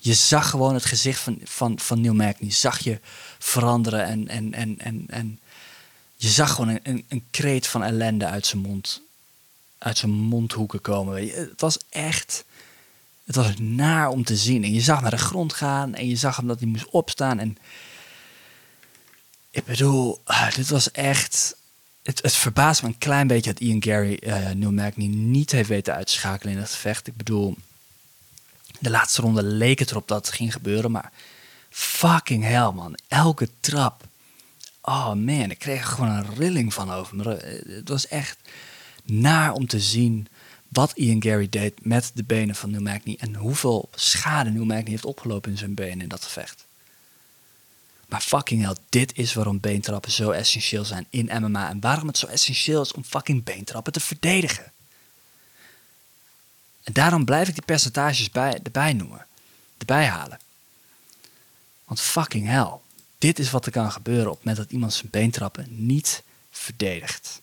Je 0.00 0.14
zag 0.14 0.50
gewoon 0.50 0.74
het 0.74 0.84
gezicht 0.84 1.20
van, 1.20 1.40
van, 1.44 1.78
van 1.78 2.00
Neil 2.00 2.14
Magny. 2.14 2.50
Zag 2.50 2.78
je 2.78 3.00
veranderen 3.38 4.04
en, 4.04 4.28
en, 4.28 4.54
en, 4.54 4.78
en, 4.78 5.04
en 5.08 5.40
je 6.16 6.28
zag 6.28 6.54
gewoon 6.54 6.68
een, 6.68 6.80
een, 6.82 7.04
een 7.08 7.26
kreet 7.30 7.66
van 7.66 7.82
ellende 7.82 8.26
uit 8.26 8.46
zijn 8.46 8.62
mond. 8.62 9.02
Uit 9.78 9.98
zijn 9.98 10.10
mondhoeken 10.10 10.80
komen. 10.80 11.28
Het 11.28 11.60
was 11.60 11.78
echt. 11.88 12.44
Het 13.24 13.36
was 13.36 13.50
naar 13.58 14.08
om 14.08 14.24
te 14.24 14.36
zien. 14.36 14.64
En 14.64 14.72
je 14.72 14.80
zag 14.80 15.00
naar 15.00 15.10
de 15.10 15.16
grond 15.16 15.52
gaan 15.52 15.94
en 15.94 16.08
je 16.08 16.16
zag 16.16 16.36
hem 16.36 16.46
dat 16.46 16.58
hij 16.58 16.68
moest 16.68 16.90
opstaan. 16.90 17.38
En 17.38 17.58
ik 19.50 19.64
bedoel, 19.64 20.20
ah, 20.24 20.54
dit 20.54 20.68
was 20.68 20.90
echt 20.90 21.56
het, 22.02 22.22
het 22.22 22.34
verbaast 22.34 22.82
me 22.82 22.88
een 22.88 22.98
klein 22.98 23.26
beetje 23.26 23.52
dat 23.52 23.62
Ian 23.62 23.82
Gary 23.82 24.18
uh, 24.20 24.50
Neil 24.50 24.72
Magny 24.72 25.06
niet 25.06 25.50
heeft 25.50 25.68
weten 25.68 25.94
uitschakelen 25.94 26.54
in 26.54 26.60
het 26.60 26.70
gevecht. 26.70 27.06
Ik 27.06 27.16
bedoel, 27.16 27.56
de 28.78 28.90
laatste 28.90 29.22
ronde 29.22 29.42
leek 29.42 29.78
het 29.78 29.90
erop 29.90 30.08
dat 30.08 30.26
het 30.26 30.34
ging 30.34 30.52
gebeuren, 30.52 30.90
maar 30.90 31.12
fucking 31.70 32.44
hell 32.44 32.70
man, 32.70 32.98
elke 33.08 33.48
trap. 33.60 34.04
Oh 34.80 35.12
man, 35.12 35.50
ik 35.50 35.58
kreeg 35.58 35.80
er 35.80 35.86
gewoon 35.86 36.10
een 36.10 36.34
rilling 36.34 36.74
van 36.74 36.92
over 36.92 37.16
me. 37.16 37.28
Het 37.66 37.88
was 37.88 38.08
echt 38.08 38.38
naar 39.04 39.52
om 39.52 39.66
te 39.66 39.80
zien 39.80 40.28
wat 40.72 40.92
Ian 40.94 41.22
Gary 41.22 41.48
deed 41.48 41.84
met 41.84 42.10
de 42.14 42.24
benen 42.24 42.54
van 42.54 42.70
Neil 42.70 42.82
Magny 42.82 43.16
en 43.20 43.34
hoeveel 43.34 43.90
schade 43.94 44.50
Neil 44.50 44.64
Magny 44.64 44.90
heeft 44.90 45.04
opgelopen 45.04 45.50
in 45.50 45.58
zijn 45.58 45.74
benen 45.74 46.00
in 46.00 46.08
dat 46.08 46.24
gevecht. 46.24 46.64
Maar 48.08 48.20
fucking 48.20 48.62
hell, 48.62 48.76
dit 48.88 49.16
is 49.16 49.34
waarom 49.34 49.60
beentrappen 49.60 50.12
zo 50.12 50.30
essentieel 50.30 50.84
zijn 50.84 51.06
in 51.10 51.30
MMA. 51.40 51.68
En 51.68 51.80
waarom 51.80 52.06
het 52.06 52.18
zo 52.18 52.26
essentieel 52.26 52.82
is 52.82 52.92
om 52.92 53.04
fucking 53.04 53.44
beentrappen 53.44 53.92
te 53.92 54.00
verdedigen. 54.00 54.72
En 56.82 56.92
daarom 56.92 57.24
blijf 57.24 57.48
ik 57.48 57.54
die 57.54 57.64
percentages 57.64 58.30
bij, 58.30 58.60
erbij 58.62 58.92
noemen. 58.92 59.26
Erbij 59.78 60.06
halen. 60.06 60.38
Want 61.84 62.00
fucking 62.00 62.46
hell, 62.46 62.72
dit 63.18 63.38
is 63.38 63.50
wat 63.50 63.66
er 63.66 63.72
kan 63.72 63.92
gebeuren 63.92 64.30
op 64.30 64.36
het 64.36 64.44
moment 64.44 64.62
dat 64.64 64.72
iemand 64.72 64.92
zijn 64.92 65.10
beentrappen 65.10 65.66
niet 65.86 66.22
verdedigt. 66.50 67.41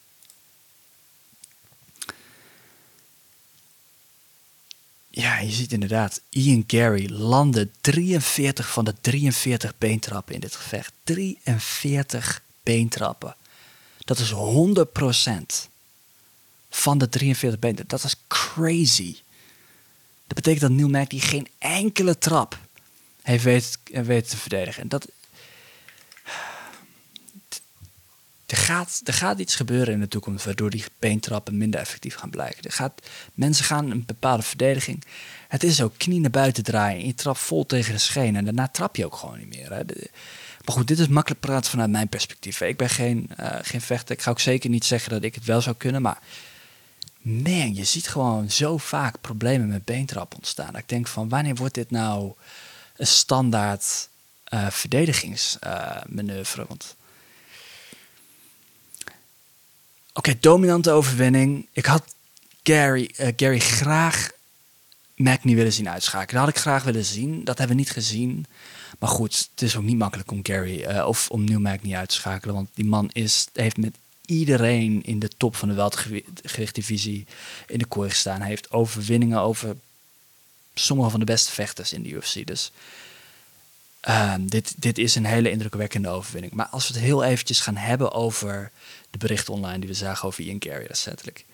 Ja, 5.20 5.40
je 5.40 5.52
ziet 5.52 5.72
inderdaad, 5.72 6.22
Ian 6.30 6.64
Gary 6.68 7.10
landde 7.12 7.70
43 7.82 8.72
van 8.72 8.86
de 8.86 8.94
43 9.02 9.78
beentrappen 9.78 10.34
in 10.34 10.40
dit 10.40 10.56
gevecht. 10.56 10.92
43 11.04 12.42
beentrappen. 12.64 13.36
Dat 13.98 14.20
is 14.20 14.34
100% 14.34 14.36
van 16.70 16.98
de 16.98 17.10
43 17.10 17.60
beentrappen. 17.60 17.98
Dat 17.98 18.04
is 18.04 18.16
crazy. 18.28 19.16
Dat 20.28 20.36
betekent 20.36 20.62
dat 20.62 20.72
Neil 20.72 21.08
die 21.08 21.22
geen 21.22 21.48
enkele 21.58 22.18
trap 22.18 22.58
heeft 23.22 23.44
weten, 23.44 24.30
te 24.30 24.38
verdedigen. 24.38 24.82
En 24.82 24.88
dat, 24.88 25.08
er 28.52 28.58
gaat, 28.58 29.02
er 29.04 29.14
gaat 29.14 29.40
iets 29.40 29.56
gebeuren 29.56 29.94
in 29.94 30.00
de 30.00 30.08
toekomst 30.08 30.46
waardoor 30.46 30.70
die 30.70 30.84
beentrappen 31.00 31.58
minder 31.58 31.80
effectief 31.80 32.16
gaan 32.16 32.30
blijken. 32.30 32.64
Er 32.64 32.72
gaat, 32.72 33.02
mensen 33.34 33.66
gaan 33.66 33.92
een 33.92 34.06
bepaalde 34.06 34.44
verdediging. 34.44 35.04
Het 35.48 35.64
is 35.64 35.82
ook 35.82 35.94
knie 35.98 36.20
naar 36.20 36.30
buiten 36.30 36.64
draaien. 36.64 37.06
Je 37.06 37.16
trapt 37.16 37.40
vol 37.40 37.66
tegen 37.66 37.94
de 37.94 38.00
schenen 38.00 38.36
en 38.36 38.46
daarna 38.46 38.68
trap 38.68 38.96
je 38.96 39.06
ook 39.06 39.16
gewoon 39.16 39.38
niet 39.38 39.50
meer. 39.50 39.74
Hè. 39.74 39.84
maar 40.66 40.76
goed, 40.76 40.88
dit 40.88 41.00
is 41.00 41.08
makkelijk 41.08 41.42
praten 41.42 41.72
vanuit 41.72 41.90
mijn 41.90 42.08
perspectief. 42.08 42.62
Ik 42.62 42.78
ben 42.78 42.90
geen, 42.90 43.30
uh, 43.40 43.56
geen 43.62 43.82
vechter. 43.82 44.16
Ik 44.16 44.22
ga 44.22 44.32
ook 44.32 44.40
zeker 44.40 44.70
niet 44.70 44.86
zeggen 44.86 45.12
dat 45.12 45.24
ik 45.24 45.36
het 45.36 45.46
wel 45.46 45.62
zou 45.62 45.76
kunnen. 45.76 46.02
Maar 46.02 46.20
man, 47.22 47.76
je 47.76 47.84
ziet 47.84 48.08
gewoon 48.08 48.52
zo 48.52 48.78
vaak 48.78 49.22
problemen 49.22 49.68
met 49.68 49.86
beentrap 49.86 50.36
ontstaan. 50.36 50.76
ik 50.76 50.90
denk 50.90 51.08
van 51.08 51.30
wanneer 51.30 51.56
wordt 51.56 51.76
dit 51.76 51.92
nou 51.92 52.34
een 52.96 53.08
standaard 53.08 54.10
uh, 54.54 54.70
verdedigingsmanoeuvre? 54.70 56.66
Want 56.68 56.96
Oké, 60.14 60.36
dominante 60.40 60.92
overwinning. 60.92 61.68
Ik 61.72 61.86
had 61.86 62.04
Gary, 62.64 63.10
uh, 63.20 63.28
Gary 63.36 63.60
graag 63.60 64.30
Mac 65.16 65.44
niet 65.44 65.56
willen 65.56 65.74
zien 65.74 65.90
uitschakelen. 65.90 66.36
Dat 66.36 66.46
had 66.46 66.56
ik 66.56 66.62
graag 66.62 66.84
willen 66.84 67.06
zien. 67.06 67.44
Dat 67.44 67.58
hebben 67.58 67.76
we 67.76 67.82
niet 67.82 67.92
gezien. 67.92 68.46
Maar 69.00 69.10
goed, 69.10 69.50
het 69.52 69.62
is 69.62 69.76
ook 69.76 69.84
niet 69.84 69.98
makkelijk 69.98 70.32
om 70.32 70.40
Gary 70.44 70.82
uh, 70.82 71.08
of 71.08 71.30
om 71.30 71.44
New 71.44 71.60
Mac 71.60 71.82
niet 71.82 71.94
uit 71.94 72.10
te 72.10 72.16
schakelen. 72.16 72.56
Want 72.56 72.70
die 72.74 72.86
man 72.86 73.10
is, 73.12 73.48
heeft 73.54 73.78
met 73.78 73.96
iedereen 74.26 75.04
in 75.04 75.20
de 75.20 75.30
top 75.38 75.56
van 75.56 75.68
de 75.68 75.74
weltergewichtdivisie 75.74 77.26
in 77.68 77.78
de 77.78 77.86
kooi 77.86 78.10
gestaan. 78.10 78.40
Hij 78.40 78.50
heeft 78.50 78.72
overwinningen 78.72 79.40
over 79.40 79.76
sommige 80.74 81.10
van 81.10 81.20
de 81.20 81.26
beste 81.26 81.52
vechters 81.52 81.94
in 81.94 82.04
de 82.04 82.10
UFC. 82.10 82.48
Dus 82.48 82.72
uh, 84.08 84.34
dit, 84.40 84.74
dit 84.78 84.98
is 84.98 85.16
een 85.16 85.26
hele 85.26 85.52
indrukwekkende 85.52 86.10
overwinning. 86.10 86.54
Maar 86.54 86.68
als 86.68 86.88
we 86.88 86.94
het 86.94 87.04
heel 87.04 87.24
eventjes 87.24 87.60
gaan 87.60 87.76
hebben 87.76 88.12
over 88.12 88.72
de 89.12 89.18
berichten 89.18 89.54
online 89.54 89.80
die 89.80 89.90
we 89.90 89.96
zagen 89.96 90.28
over 90.28 90.44
Ian 90.44 90.64
Gary 90.64 90.86
recentelijk. 90.86 91.46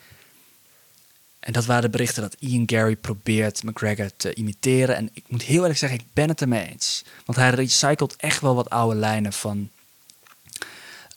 En 1.39 1.53
dat 1.53 1.65
waren 1.65 1.83
de 1.83 1.89
berichten 1.89 2.21
dat 2.21 2.35
Ian 2.39 2.63
Gary 2.65 2.95
probeert 2.95 3.63
McGregor 3.63 4.09
te 4.17 4.33
imiteren. 4.33 4.95
En 4.95 5.09
ik 5.13 5.23
moet 5.27 5.41
heel 5.41 5.61
eerlijk 5.61 5.79
zeggen, 5.79 5.99
ik 5.99 6.05
ben 6.13 6.29
het 6.29 6.41
ermee 6.41 6.67
eens. 6.67 7.03
Want 7.25 7.37
hij 7.37 7.49
recycelt 7.49 8.15
echt 8.15 8.41
wel 8.41 8.55
wat 8.55 8.69
oude 8.69 8.95
lijnen 8.95 9.33
van, 9.33 9.69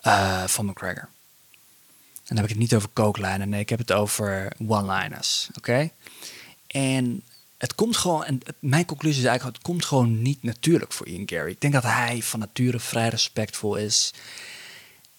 uh, 0.03 0.43
van 0.43 0.65
McGregor. 0.65 1.09
En 2.13 2.35
dan 2.35 2.37
heb 2.37 2.45
ik 2.45 2.51
het 2.51 2.59
niet 2.59 2.75
over 2.75 2.89
kooklijnen, 2.89 3.49
nee, 3.49 3.59
ik 3.59 3.69
heb 3.69 3.79
het 3.79 3.91
over 3.91 4.53
one-liners. 4.67 5.49
Oké? 5.57 5.89
En 6.67 7.23
het 7.57 7.75
komt 7.75 7.97
gewoon, 7.97 8.23
en 8.23 8.39
mijn 8.59 8.85
conclusie 8.85 9.21
is 9.21 9.27
eigenlijk, 9.27 9.57
het 9.57 9.65
komt 9.65 9.85
gewoon 9.85 10.21
niet 10.21 10.43
natuurlijk 10.43 10.93
voor 10.93 11.07
Ian 11.07 11.29
Gary. 11.29 11.51
Ik 11.51 11.61
denk 11.61 11.73
dat 11.73 11.83
hij 11.83 12.21
van 12.21 12.39
nature 12.39 12.79
vrij 12.79 13.09
respectvol 13.09 13.75
is. 13.75 14.13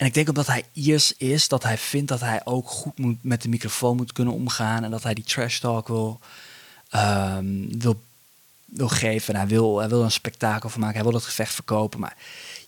En 0.00 0.06
ik 0.06 0.14
denk 0.14 0.28
omdat 0.28 0.46
hij 0.46 0.64
Iers 0.72 1.16
is, 1.16 1.48
dat 1.48 1.62
hij 1.62 1.78
vindt 1.78 2.08
dat 2.08 2.20
hij 2.20 2.40
ook 2.44 2.68
goed 2.68 2.98
moet 2.98 3.22
met 3.22 3.42
de 3.42 3.48
microfoon 3.48 3.96
moet 3.96 4.12
kunnen 4.12 4.34
omgaan. 4.34 4.84
En 4.84 4.90
dat 4.90 5.02
hij 5.02 5.14
die 5.14 5.24
trash 5.24 5.58
talk 5.58 5.88
wil, 5.88 6.20
um, 6.94 7.80
wil, 7.80 8.00
wil 8.64 8.88
geven. 8.88 9.34
En 9.34 9.40
hij 9.40 9.48
wil, 9.48 9.78
hij 9.78 9.88
wil 9.88 10.02
een 10.02 10.10
spektakel 10.10 10.68
van 10.68 10.80
maken. 10.80 10.96
Hij 10.96 11.04
wil 11.04 11.14
het 11.14 11.24
gevecht 11.24 11.54
verkopen. 11.54 12.00
Maar 12.00 12.16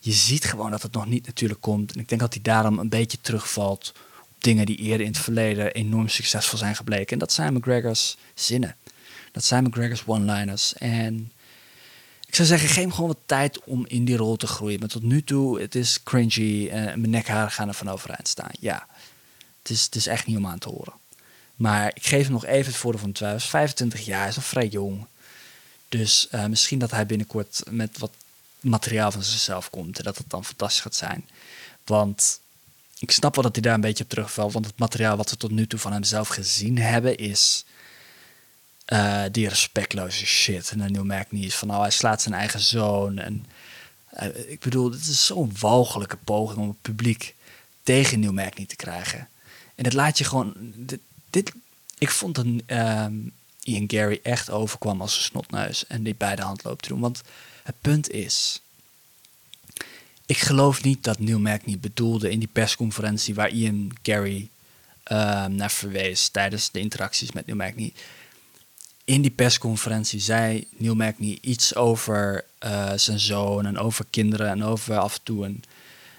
je 0.01 0.13
ziet 0.13 0.45
gewoon 0.45 0.71
dat 0.71 0.83
het 0.83 0.93
nog 0.93 1.07
niet 1.07 1.27
natuurlijk 1.27 1.61
komt. 1.61 1.95
En 1.95 2.01
ik 2.01 2.09
denk 2.09 2.21
dat 2.21 2.33
hij 2.33 2.43
daarom 2.43 2.79
een 2.79 2.89
beetje 2.89 3.19
terugvalt 3.21 3.93
op 4.21 4.37
dingen 4.39 4.67
die 4.67 4.77
eerder 4.77 5.07
in 5.07 5.13
het 5.13 5.23
verleden 5.23 5.73
enorm 5.73 6.09
succesvol 6.09 6.59
zijn 6.59 6.77
gebleken. 6.77 7.13
En 7.13 7.19
dat 7.19 7.33
zijn 7.33 7.55
McGregor's 7.55 8.17
zinnen. 8.35 8.77
Dat 9.33 9.45
zijn 9.45 9.65
McGregor's 9.65 10.03
one-liners. 10.07 10.75
En 10.75 11.33
ik 12.33 12.39
zou 12.39 12.49
zeggen, 12.49 12.69
geef 12.69 12.83
hem 12.83 12.93
gewoon 12.93 13.09
wat 13.09 13.27
tijd 13.27 13.61
om 13.65 13.87
in 13.87 14.05
die 14.05 14.17
rol 14.17 14.37
te 14.37 14.47
groeien. 14.47 14.81
Maar 14.81 14.89
tot 14.89 15.03
nu 15.03 15.23
toe, 15.23 15.61
het 15.61 15.75
is 15.75 16.03
cringy. 16.03 16.69
en 16.69 16.85
mijn 16.85 17.11
nekharen 17.11 17.51
gaan 17.51 17.69
er 17.69 17.75
van 17.75 17.89
overeind 17.89 18.29
staan. 18.29 18.51
Ja, 18.61 18.87
het 19.63 19.71
is, 19.71 19.85
het 19.85 19.95
is 19.95 20.07
echt 20.07 20.27
niet 20.27 20.37
om 20.37 20.47
aan 20.47 20.59
te 20.59 20.69
horen. 20.69 20.93
Maar 21.55 21.91
ik 21.95 22.07
geef 22.07 22.23
hem 22.23 22.33
nog 22.33 22.45
even 22.45 22.73
het 22.73 22.81
voordeel 22.81 23.01
van 23.01 23.11
de 23.11 23.17
twijfel. 23.17 23.49
25 23.49 24.05
jaar, 24.05 24.29
is 24.29 24.37
nog 24.37 24.45
vrij 24.45 24.67
jong. 24.67 25.07
Dus 25.89 26.29
uh, 26.35 26.47
misschien 26.47 26.79
dat 26.79 26.91
hij 26.91 27.07
binnenkort 27.07 27.63
met 27.71 27.99
wat 27.99 28.13
materiaal 28.61 29.11
van 29.11 29.23
zichzelf 29.23 29.71
komt. 29.71 29.99
En 29.99 30.05
dat 30.05 30.19
het 30.19 30.31
dan 30.31 30.45
fantastisch 30.45 30.83
gaat 30.83 30.95
zijn. 30.95 31.29
Want 31.85 32.41
ik 32.99 33.11
snap 33.11 33.35
wel 33.35 33.45
dat 33.45 33.55
hij 33.55 33.63
daar 33.63 33.75
een 33.75 33.81
beetje 33.81 34.05
op 34.05 34.11
terugvalt. 34.11 34.53
Want 34.53 34.67
het 34.67 34.79
materiaal 34.79 35.17
wat 35.17 35.31
we 35.31 35.37
tot 35.37 35.51
nu 35.51 35.67
toe 35.67 35.79
van 35.79 35.93
hemzelf 35.93 36.29
gezien 36.29 36.79
hebben 36.79 37.17
is 37.17 37.65
uh, 38.93 39.23
die 39.31 39.49
respectloze 39.49 40.27
shit. 40.27 40.71
En 40.71 40.79
dan 40.79 40.93
Neil 41.07 41.25
niet 41.29 41.45
is 41.45 41.55
van, 41.55 41.69
nou, 41.69 41.81
hij 41.81 41.91
slaat 41.91 42.23
zijn 42.23 42.35
eigen 42.35 42.61
zoon. 42.61 43.19
En 43.19 43.47
uh, 44.23 44.51
ik 44.51 44.61
bedoel, 44.61 44.91
het 44.91 45.07
is 45.07 45.27
zo'n 45.27 45.53
walgelijke 45.59 46.17
poging 46.17 46.59
om 46.59 46.69
het 46.69 46.83
publiek 46.83 47.35
tegen 47.83 48.21
Neil 48.21 48.51
niet 48.55 48.69
te 48.69 48.77
krijgen. 48.77 49.29
En 49.75 49.85
dat 49.85 49.93
laat 49.93 50.19
je 50.19 50.25
gewoon. 50.25 50.55
Dit, 51.31 51.53
ik 51.99 52.11
vond 52.11 52.35
dat 52.35 52.47
um, 52.67 53.33
Ian 53.63 53.85
Gary 53.87 54.21
echt 54.23 54.51
overkwam 54.51 55.01
als 55.01 55.17
een 55.17 55.23
snotneus 55.23 55.87
en 55.87 56.03
die 56.03 56.15
bij 56.15 56.37
de 56.37 56.43
hand 56.43 56.65
loopt 56.65 56.83
te 56.83 56.89
doen. 56.89 57.01
Want 57.01 57.23
het 57.63 57.75
punt 57.81 58.11
is. 58.11 58.61
Ik 60.27 60.39
geloof 60.39 60.83
niet 60.83 61.05
dat 61.05 61.19
Neil 61.19 61.59
niet 61.65 61.81
bedoelde 61.81 62.31
in 62.31 62.39
die 62.39 62.49
persconferentie 62.53 63.35
waar 63.35 63.51
Ian 63.51 63.91
Gary 64.03 64.49
um, 65.05 65.55
naar 65.55 65.71
verwees 65.71 66.29
tijdens 66.29 66.71
de 66.71 66.81
interacties 66.81 67.33
met 67.33 67.47
Neil 67.47 67.59
Magny 67.59 67.93
in 69.05 69.23
die 69.23 69.31
persconferentie 69.31 70.21
zei 70.21 70.67
Neil 70.77 70.95
Magny 70.95 71.39
iets 71.41 71.75
over 71.75 72.45
uh, 72.65 72.93
zijn 72.97 73.19
zoon 73.19 73.67
en 73.67 73.79
over 73.79 74.05
kinderen 74.11 74.49
en 74.49 74.65
over 74.65 74.99
af 74.99 75.15
en 75.15 75.23
toe 75.23 75.45
een, 75.45 75.65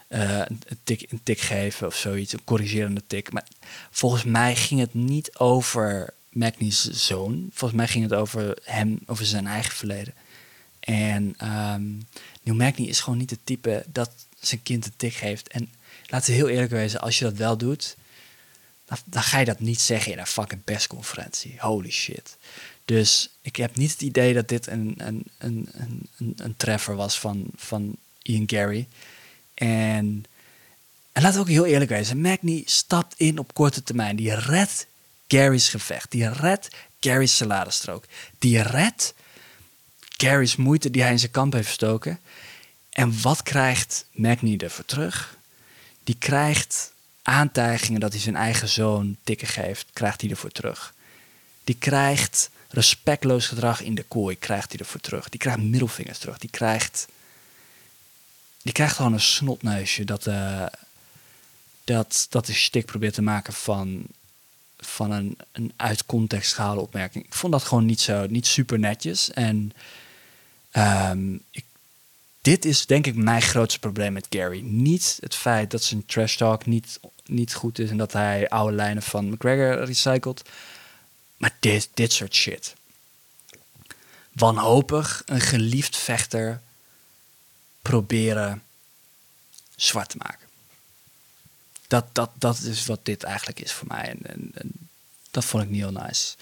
uh, 0.09 0.39
een, 0.39 0.79
tik, 0.83 1.11
een 1.11 1.23
tik 1.23 1.39
geven 1.39 1.87
of 1.87 1.95
zoiets, 1.95 2.33
een 2.33 2.43
corrigerende 2.43 3.03
tik. 3.07 3.31
Maar 3.31 3.47
volgens 3.91 4.23
mij 4.23 4.55
ging 4.55 4.79
het 4.79 4.93
niet 4.93 5.37
over 5.37 6.13
Magny's 6.29 6.89
zoon. 6.89 7.49
Volgens 7.53 7.79
mij 7.79 7.87
ging 7.87 8.03
het 8.03 8.13
over 8.13 8.57
hem, 8.63 8.99
over 9.05 9.25
zijn 9.25 9.47
eigen 9.47 9.73
verleden. 9.73 10.13
En 10.79 11.23
um, 11.73 12.07
Neil 12.43 12.57
Magny 12.57 12.87
is 12.87 12.99
gewoon 12.99 13.19
niet 13.19 13.29
het 13.29 13.45
type 13.45 13.85
dat 13.87 14.11
zijn 14.39 14.63
kind 14.63 14.85
een 14.85 14.93
tik 14.95 15.13
geeft. 15.13 15.47
En 15.47 15.73
laten 16.05 16.29
we 16.29 16.35
heel 16.35 16.49
eerlijk 16.49 16.71
wezen, 16.71 17.01
als 17.01 17.19
je 17.19 17.25
dat 17.25 17.37
wel 17.37 17.57
doet, 17.57 17.95
dan 19.05 19.23
ga 19.23 19.39
je 19.39 19.45
dat 19.45 19.59
niet 19.59 19.81
zeggen 19.81 20.11
in 20.11 20.19
een 20.19 20.27
fucking 20.27 20.63
persconferentie. 20.63 21.55
Holy 21.57 21.91
shit. 21.91 22.37
Dus 22.85 23.29
ik 23.41 23.55
heb 23.55 23.75
niet 23.75 23.91
het 23.91 24.01
idee 24.01 24.33
dat 24.33 24.47
dit 24.47 24.67
een, 24.67 24.93
een, 24.97 25.23
een, 25.37 25.69
een, 26.17 26.33
een 26.37 26.55
treffer 26.57 26.95
was 26.95 27.19
van, 27.19 27.45
van 27.55 27.95
Ian 28.21 28.43
Gary. 28.49 28.87
En, 29.53 30.25
en 31.11 31.21
laat 31.21 31.37
ook 31.37 31.47
heel 31.47 31.65
eerlijk 31.65 32.05
zijn. 32.05 32.21
Magny 32.21 32.63
stapt 32.65 33.13
in 33.17 33.39
op 33.39 33.53
korte 33.53 33.83
termijn. 33.83 34.15
Die 34.15 34.35
redt 34.35 34.87
Gary's 35.27 35.69
gevecht. 35.69 36.11
Die 36.11 36.29
redt 36.29 36.69
Gary's 36.99 37.35
saladestrook. 37.35 38.05
Die 38.39 38.61
redt 38.61 39.13
Gary's 40.17 40.55
moeite 40.55 40.89
die 40.89 41.01
hij 41.01 41.11
in 41.11 41.19
zijn 41.19 41.31
kamp 41.31 41.53
heeft 41.53 41.67
gestoken. 41.67 42.19
En 42.89 43.21
wat 43.21 43.43
krijgt 43.43 44.05
Magny 44.11 44.57
ervoor 44.57 44.85
terug? 44.85 45.37
Die 46.03 46.15
krijgt 46.19 46.93
aantijgingen 47.21 47.99
dat 47.99 48.11
hij 48.11 48.21
zijn 48.21 48.35
eigen 48.35 48.67
zoon 48.67 49.17
tikken 49.23 49.47
geeft, 49.47 49.85
krijgt 49.93 50.21
hij 50.21 50.29
ervoor 50.29 50.51
terug. 50.51 50.93
Die 51.63 51.75
krijgt 51.79 52.49
respectloos 52.73 53.47
gedrag 53.47 53.81
in 53.81 53.95
de 53.95 54.03
kooi 54.03 54.38
krijgt 54.38 54.71
hij 54.71 54.79
ervoor 54.79 54.99
terug. 54.99 55.29
Die 55.29 55.39
krijgt 55.39 55.62
middelvingers 55.62 56.17
terug. 56.17 56.38
Die 56.38 56.49
krijgt, 56.49 57.07
die 58.62 58.73
krijgt 58.73 58.95
gewoon 58.95 59.13
een 59.13 59.19
snotneusje 59.19 60.03
dat, 60.03 60.27
uh, 60.27 60.65
dat, 61.83 62.27
dat 62.29 62.45
de 62.45 62.53
stik 62.53 62.86
probeert 62.86 63.13
te 63.13 63.21
maken 63.21 63.53
van, 63.53 64.05
van 64.77 65.12
een, 65.12 65.38
een 65.51 65.73
uit 65.75 66.05
context 66.05 66.53
gehaalde 66.53 66.81
opmerking. 66.81 67.25
Ik 67.25 67.33
vond 67.33 67.53
dat 67.53 67.63
gewoon 67.63 67.86
niet 67.86 68.01
zo, 68.01 68.25
niet 68.27 68.47
super 68.47 68.79
netjes. 68.79 69.31
En 69.31 69.71
ik, 71.51 71.65
dit 72.41 72.65
is 72.65 72.86
denk 72.86 73.07
ik 73.07 73.15
mijn 73.15 73.41
grootste 73.41 73.79
probleem 73.79 74.13
met 74.13 74.27
Gary. 74.29 74.59
Niet 74.59 75.17
het 75.19 75.36
feit 75.36 75.71
dat 75.71 75.83
zijn 75.83 76.05
trash 76.05 76.36
talk 76.36 76.65
niet, 76.65 76.99
niet 77.25 77.53
goed 77.53 77.79
is 77.79 77.89
en 77.89 77.97
dat 77.97 78.13
hij 78.13 78.49
oude 78.49 78.75
lijnen 78.75 79.03
van 79.03 79.29
McGregor 79.29 79.83
recycelt. 79.83 80.43
Maar 81.43 81.56
dit, 81.60 81.89
dit 81.93 82.13
soort 82.13 82.36
shit. 82.36 82.75
Wanhopig 84.32 85.21
een 85.25 85.41
geliefd 85.41 85.97
vechter 85.97 86.62
proberen 87.82 88.63
zwart 89.75 90.10
te 90.10 90.17
maken. 90.17 90.47
Dat, 91.88 92.06
dat, 92.12 92.29
dat 92.36 92.60
is 92.60 92.86
wat 92.86 92.99
dit 93.06 93.23
eigenlijk 93.23 93.60
is 93.60 93.71
voor 93.71 93.88
mij. 93.88 94.15
En, 94.21 94.51
en, 94.53 94.71
dat 95.32 95.45
vond 95.45 95.63
ik 95.63 95.69
niet 95.69 95.82
heel 95.82 95.91
nice. 95.91 96.36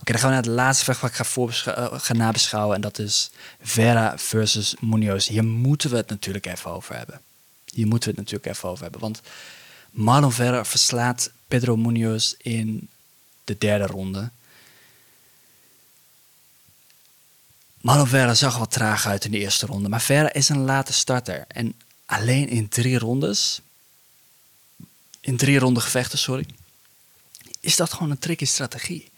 Oké, 0.00 0.12
dan 0.12 0.20
gaan 0.20 0.28
we 0.28 0.34
naar 0.34 0.42
de 0.42 0.50
laatste 0.50 0.84
vecht 0.84 1.00
wat 1.00 1.10
ik 1.10 1.16
ga, 1.16 1.24
voorbeschouwen, 1.24 2.00
ga 2.00 2.12
nabeschouwen. 2.12 2.74
En 2.74 2.80
dat 2.80 2.98
is 2.98 3.30
Vera 3.62 4.18
versus 4.18 4.74
Munoz. 4.80 5.28
Hier 5.28 5.44
moeten 5.44 5.90
we 5.90 5.96
het 5.96 6.08
natuurlijk 6.08 6.46
even 6.46 6.70
over 6.70 6.96
hebben. 6.96 7.20
Hier 7.64 7.86
moeten 7.86 8.08
we 8.08 8.20
het 8.20 8.30
natuurlijk 8.30 8.56
even 8.56 8.68
over 8.68 8.82
hebben. 8.82 9.00
Want 9.00 9.20
Marlon 9.90 10.32
Vera 10.32 10.64
verslaat 10.64 11.30
Pedro 11.48 11.76
Munoz 11.76 12.34
in 12.38 12.88
de 13.44 13.58
derde 13.58 13.86
ronde. 13.86 14.30
Marlon 17.82 18.06
Vera 18.06 18.34
zag 18.34 18.58
wat 18.58 18.70
traag 18.70 19.06
uit 19.06 19.24
in 19.24 19.30
de 19.30 19.38
eerste 19.38 19.66
ronde. 19.66 19.88
Maar 19.88 20.00
Vera 20.00 20.32
is 20.32 20.48
een 20.48 20.64
late 20.64 20.92
starter. 20.92 21.44
En 21.48 21.74
alleen 22.06 22.48
in 22.48 22.68
drie 22.68 22.98
rondes... 22.98 23.60
In 25.20 25.36
drie 25.36 25.58
ronden 25.58 25.82
gevechten, 25.82 26.18
sorry 26.18 26.46
is 27.62 27.76
dat 27.76 27.92
gewoon 27.92 28.10
een 28.10 28.18
tricky 28.18 28.44
strategie. 28.44 29.10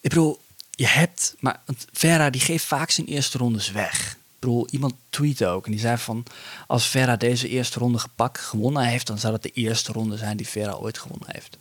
Ik 0.00 0.10
bedoel, 0.10 0.40
je 0.70 0.86
hebt, 0.86 1.34
maar 1.38 1.60
Vera 1.92 2.30
die 2.30 2.40
geeft 2.40 2.64
vaak 2.64 2.90
zijn 2.90 3.06
eerste 3.06 3.38
rondes 3.38 3.70
weg. 3.70 4.12
Ik 4.12 4.38
bedoel, 4.38 4.68
iemand 4.70 4.94
tweette 5.10 5.46
ook 5.46 5.64
en 5.64 5.70
die 5.70 5.80
zei 5.80 5.98
van, 5.98 6.24
als 6.66 6.86
Vera 6.86 7.16
deze 7.16 7.48
eerste 7.48 7.78
ronde 7.78 7.98
gepakt 7.98 8.40
gewonnen 8.40 8.84
heeft, 8.84 9.06
dan 9.06 9.18
zou 9.18 9.32
het 9.32 9.42
de 9.42 9.50
eerste 9.50 9.92
ronde 9.92 10.16
zijn 10.16 10.36
die 10.36 10.48
Vera 10.48 10.72
ooit 10.72 10.98
gewonnen 10.98 11.28
heeft. 11.32 11.56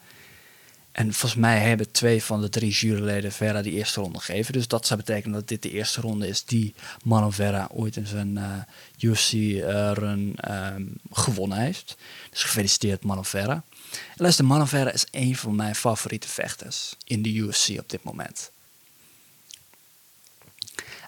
En 0.97 1.13
volgens 1.13 1.41
mij 1.41 1.59
hebben 1.59 1.91
twee 1.91 2.23
van 2.23 2.41
de 2.41 2.49
drie 2.49 2.71
juryleden 2.71 3.31
Vera 3.31 3.61
die 3.61 3.73
eerste 3.73 4.01
ronde 4.01 4.19
gegeven. 4.19 4.53
Dus 4.53 4.67
dat 4.67 4.87
zou 4.87 4.99
betekenen 4.99 5.39
dat 5.39 5.47
dit 5.47 5.61
de 5.61 5.71
eerste 5.71 6.01
ronde 6.01 6.27
is 6.27 6.45
die 6.45 6.75
Marlon 7.03 7.33
Vera 7.33 7.69
ooit 7.71 7.95
in 7.95 8.07
zijn 8.07 8.35
uh, 8.37 8.53
eh, 8.53 8.61
UFC-run 8.99 10.35
uh, 10.49 10.73
um, 10.75 10.93
gewonnen 11.11 11.57
heeft. 11.57 11.97
Dus 12.29 12.43
gefeliciteerd 12.43 13.03
Marlon 13.03 13.25
Vera. 13.25 13.63
En 13.91 14.15
luister, 14.15 14.45
Marlon 14.45 14.91
is 14.91 15.05
een 15.11 15.35
van 15.35 15.55
mijn 15.55 15.75
favoriete 15.75 16.27
vechters 16.27 16.95
in 17.03 17.21
de 17.21 17.33
UFC 17.33 17.69
op 17.79 17.89
dit 17.89 18.03
moment. 18.03 18.51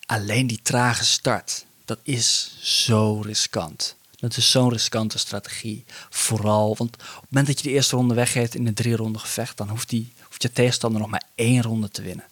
Alleen 0.06 0.48
die 0.48 0.62
trage 0.62 1.06
start, 1.06 1.66
dat 1.86 2.00
is 2.04 2.58
zo 2.62 3.22
riskant. 3.22 3.96
Dat 4.20 4.38
is 4.38 4.52
zo'n 4.52 4.70
riskante 4.70 5.18
strategie. 5.18 5.86
Vooral, 6.10 6.76
want 6.78 6.96
op 6.96 7.02
het 7.02 7.30
moment 7.30 7.48
dat 7.48 7.58
je 7.58 7.68
de 7.68 7.74
eerste 7.74 7.96
ronde 7.96 8.14
weggeeft 8.14 8.56
in 8.56 8.68
een 8.68 8.74
drie 8.74 8.96
ronde 8.96 9.20
gevecht, 9.20 9.58
dan 9.58 9.70
hoeft, 9.70 9.90
die, 9.90 10.14
hoeft 10.28 10.42
je 10.42 10.52
tegenstander 10.52 11.02
nog 11.02 11.10
maar 11.10 11.24
één 11.36 11.62
ronde 11.62 11.90
te 11.90 12.02
winnen. 12.02 12.26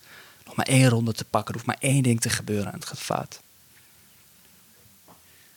Nog 0.45 0.55
maar 0.55 0.67
één 0.67 0.89
ronde 0.89 1.13
te 1.13 1.25
pakken. 1.25 1.47
Er 1.47 1.53
hoeft 1.53 1.65
maar 1.65 1.89
één 1.89 2.03
ding 2.03 2.21
te 2.21 2.29
gebeuren 2.29 2.71
en 2.71 2.79
het 2.79 2.87
gaat 2.87 2.99
fout. 2.99 3.39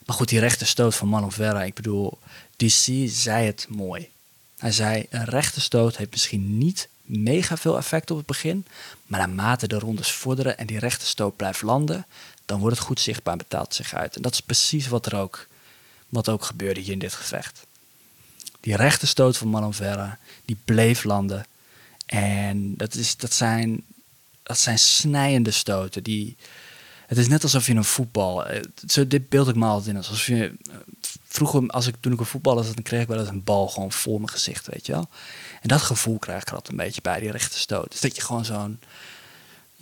Maar 0.06 0.16
goed, 0.16 0.28
die 0.28 0.38
rechte 0.38 0.66
stoot 0.66 0.94
van 0.94 1.08
Marlon 1.08 1.32
Vera, 1.32 1.62
ik 1.62 1.74
bedoel, 1.74 2.18
DC 2.56 3.08
zei 3.08 3.46
het 3.46 3.66
mooi. 3.68 4.10
Hij 4.58 4.72
zei, 4.72 5.06
een 5.10 5.24
rechte 5.24 5.60
stoot 5.60 5.96
heeft 5.96 6.10
misschien 6.10 6.58
niet 6.58 6.88
mega 7.02 7.56
veel 7.56 7.76
effect 7.76 8.10
op 8.10 8.16
het 8.16 8.26
begin, 8.26 8.66
maar 9.06 9.20
naarmate 9.20 9.68
de 9.68 9.78
rondes 9.78 10.12
vorderen 10.12 10.58
en 10.58 10.66
die 10.66 10.78
rechte 10.78 11.06
stoot 11.06 11.36
blijft 11.36 11.62
landen, 11.62 12.06
dan 12.44 12.60
wordt 12.60 12.76
het 12.76 12.86
goed 12.86 13.00
zichtbaar 13.00 13.32
en 13.32 13.38
betaalt 13.38 13.74
zich 13.74 13.94
uit. 13.94 14.16
En 14.16 14.22
dat 14.22 14.32
is 14.32 14.40
precies 14.40 14.88
wat 14.88 15.06
er 15.06 15.16
ook, 15.16 15.46
wat 16.10 16.28
ook 16.28 16.44
gebeurde 16.44 16.80
hier 16.80 16.92
in 16.92 16.98
dit 16.98 17.14
gevecht. 17.14 17.66
Die 18.60 18.76
rechte 18.76 19.06
stoot 19.06 19.36
van 19.36 19.48
Marlon 19.48 19.74
Vera, 19.74 20.18
die 20.44 20.56
bleef 20.64 21.04
landen. 21.04 21.46
En 22.06 22.76
dat, 22.76 22.94
is, 22.94 23.16
dat, 23.16 23.32
zijn, 23.32 23.84
dat 24.42 24.58
zijn 24.58 24.78
snijende 24.78 25.50
stoten. 25.50 26.02
Die, 26.02 26.36
het 27.06 27.18
is 27.18 27.28
net 27.28 27.42
alsof 27.42 27.66
je 27.66 27.74
een 27.74 27.84
voetbal. 27.84 28.46
Eh, 28.46 28.62
zo, 28.86 29.06
dit 29.06 29.28
beeld 29.28 29.48
ik 29.48 29.54
me 29.54 29.66
altijd 29.66 29.88
in. 29.88 29.96
Alsof 29.96 30.26
je. 30.26 30.54
Eh, 30.70 30.76
vroeger, 31.26 31.66
als 31.66 31.86
ik, 31.86 31.94
toen 32.00 32.12
ik 32.12 32.20
een 32.20 32.26
voetballer 32.26 32.64
was, 32.64 32.74
dan 32.74 32.82
kreeg 32.82 33.02
ik 33.02 33.08
wel 33.08 33.18
eens 33.18 33.28
een 33.28 33.44
bal 33.44 33.68
gewoon 33.68 33.92
voor 33.92 34.16
mijn 34.16 34.30
gezicht, 34.30 34.66
weet 34.66 34.86
je 34.86 34.92
wel. 34.92 35.08
En 35.60 35.68
dat 35.68 35.82
gevoel 35.82 36.18
krijg 36.18 36.40
ik 36.40 36.48
er 36.48 36.54
altijd 36.54 36.78
een 36.78 36.84
beetje 36.84 37.00
bij 37.00 37.20
die 37.20 37.30
rechte 37.30 37.58
stoot. 37.58 37.90
Dus 37.90 38.00
dat 38.00 38.16
je 38.16 38.22
gewoon 38.22 38.44
zo'n. 38.44 38.80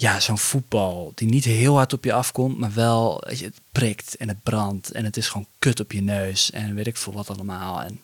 Ja, 0.01 0.21
zo'n 0.21 0.39
voetbal 0.39 1.13
die 1.15 1.29
niet 1.29 1.45
heel 1.45 1.75
hard 1.75 1.93
op 1.93 2.05
je 2.05 2.13
afkomt, 2.13 2.59
maar 2.59 2.73
wel 2.73 3.31
je, 3.35 3.45
het 3.45 3.61
prikt 3.73 4.17
en 4.17 4.29
het 4.29 4.43
brandt 4.43 4.91
en 4.91 5.05
het 5.05 5.17
is 5.17 5.29
gewoon 5.29 5.47
kut 5.59 5.81
op 5.81 5.93
je 5.93 6.01
neus 6.01 6.51
en 6.51 6.75
weet 6.75 6.87
ik 6.87 6.97
veel 6.97 7.13
wat 7.13 7.31
allemaal. 7.31 7.83
En 7.83 8.03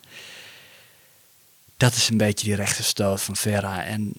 dat 1.76 1.94
is 1.94 2.08
een 2.08 2.16
beetje 2.16 2.46
die 2.46 2.54
rechte 2.54 2.82
stoot 2.82 3.22
van 3.22 3.36
Vera. 3.36 3.84
En 3.84 4.12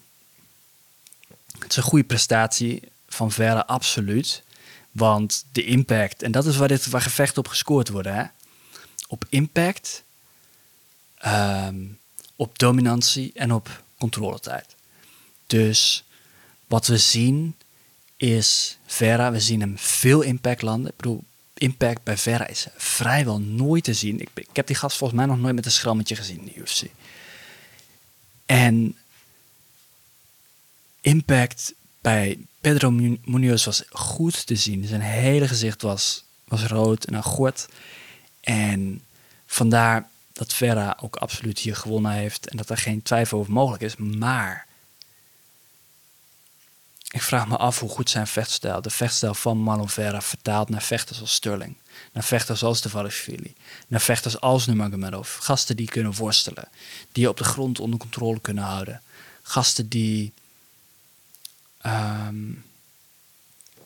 het 1.59 1.71
is 1.71 1.77
een 1.77 1.83
goede 1.83 2.05
prestatie 2.05 2.81
van 3.07 3.31
Vera, 3.31 3.59
absoluut. 3.59 4.43
Want 4.91 5.45
de 5.51 5.63
impact, 5.63 6.23
en 6.23 6.31
dat 6.31 6.45
is 6.45 6.57
waar, 6.57 6.67
dit, 6.67 6.87
waar 6.87 7.01
gevechten 7.01 7.37
op 7.37 7.47
gescoord 7.47 7.89
worden, 7.89 8.15
hè? 8.15 8.23
op 9.07 9.25
impact, 9.29 10.03
ehm, 11.17 11.83
op 12.35 12.59
dominantie 12.59 13.31
en 13.33 13.53
op 13.53 13.83
controletijd. 13.97 14.75
Dus 15.47 16.03
wat 16.67 16.87
we 16.87 16.97
zien 16.97 17.55
is 18.17 18.77
Vera, 18.85 19.31
we 19.31 19.39
zien 19.39 19.59
hem 19.59 19.77
veel 19.77 20.21
impact 20.21 20.61
landen. 20.61 20.91
Ik 20.91 20.97
bedoel, 20.97 21.23
impact 21.53 22.03
bij 22.03 22.17
Vera 22.17 22.47
is 22.47 22.67
vrijwel 22.75 23.39
nooit 23.39 23.83
te 23.83 23.93
zien. 23.93 24.19
Ik, 24.19 24.29
ik 24.33 24.55
heb 24.55 24.67
die 24.67 24.75
gast 24.75 24.97
volgens 24.97 25.19
mij 25.19 25.27
nog 25.27 25.39
nooit 25.39 25.55
met 25.55 25.65
een 25.65 25.71
schrammetje 25.71 26.15
gezien 26.15 26.39
in 26.39 26.45
de 26.45 26.55
UFC. 26.55 26.81
En 28.45 28.97
impact 31.01 31.73
bij 32.01 32.37
Pedro 32.61 32.91
Munoz 33.23 33.65
was 33.65 33.83
goed 33.89 34.45
te 34.45 34.55
zien. 34.55 34.85
Zijn 34.85 35.01
hele 35.01 35.47
gezicht 35.47 35.81
was, 35.81 36.23
was 36.43 36.63
rood 36.63 37.03
en 37.03 37.13
een 37.13 37.23
gort. 37.23 37.67
En 38.41 39.03
vandaar 39.45 40.09
dat 40.33 40.53
Vera 40.53 40.97
ook 41.01 41.15
absoluut 41.15 41.59
hier 41.59 41.75
gewonnen 41.75 42.11
heeft 42.11 42.49
en 42.49 42.57
dat 42.57 42.69
er 42.69 42.77
geen 42.77 43.01
twijfel 43.01 43.39
over 43.39 43.53
mogelijk 43.53 43.83
is. 43.83 43.95
Maar 43.95 44.67
ik 47.15 47.21
vraag 47.21 47.47
me 47.47 47.57
af 47.57 47.79
hoe 47.79 47.89
goed 47.89 48.09
zijn 48.09 48.27
vechtstijl, 48.27 48.81
de 48.81 48.89
vechtstijl 48.89 49.33
van 49.33 49.57
Marlon 49.57 49.89
Vera, 49.89 50.21
vertaalt 50.21 50.69
naar 50.69 50.81
vechters 50.81 51.21
als 51.21 51.33
Sterling. 51.33 51.75
Naar 52.11 52.23
vechters 52.23 52.63
als 52.63 52.81
de 52.81 52.89
Valishvili. 52.89 53.53
Naar 53.87 54.01
vechters 54.01 54.39
als 54.39 54.65
Nurmagomedov. 54.65 55.37
Gasten 55.39 55.75
die 55.75 55.87
kunnen 55.87 56.13
worstelen. 56.13 56.67
Die 57.11 57.23
je 57.23 57.29
op 57.29 57.37
de 57.37 57.43
grond 57.43 57.79
onder 57.79 57.99
controle 57.99 58.39
kunnen 58.39 58.63
houden. 58.63 59.01
Gasten 59.41 59.89
die 59.89 60.33
Ehm, 61.85 62.51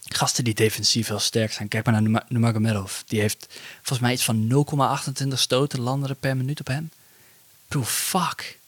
gasten 0.04 0.44
die 0.44 0.54
defensief 0.54 1.08
heel 1.08 1.20
sterk 1.20 1.52
zijn. 1.52 1.68
Kijk 1.68 1.86
maar 1.86 2.02
naar 2.02 2.24
Nurmagomedov. 2.28 3.02
Die 3.06 3.20
heeft 3.20 3.48
volgens 3.76 4.00
mij 4.00 4.13
iets 4.13 4.24
van 4.24 4.48
0,28 4.48 5.39
stoten 5.39 5.80
landen 5.80 6.18
per 6.20 6.38
minuut 6.38 6.60
op 6.60 6.68
hem. 6.68 6.92
Bro, 7.68 7.84
fuck. 7.84 8.59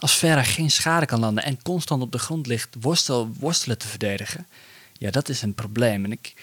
Als 0.00 0.16
Vera 0.16 0.42
geen 0.42 0.70
schade 0.70 1.06
kan 1.06 1.20
landen 1.20 1.44
en 1.44 1.62
constant 1.62 2.02
op 2.02 2.12
de 2.12 2.18
grond 2.18 2.46
ligt 2.46 2.76
worstel, 2.80 3.32
worstelen 3.38 3.78
te 3.78 3.88
verdedigen. 3.88 4.46
Ja, 4.98 5.10
dat 5.10 5.28
is 5.28 5.42
een 5.42 5.54
probleem. 5.54 6.04
En 6.04 6.12
ik, 6.12 6.34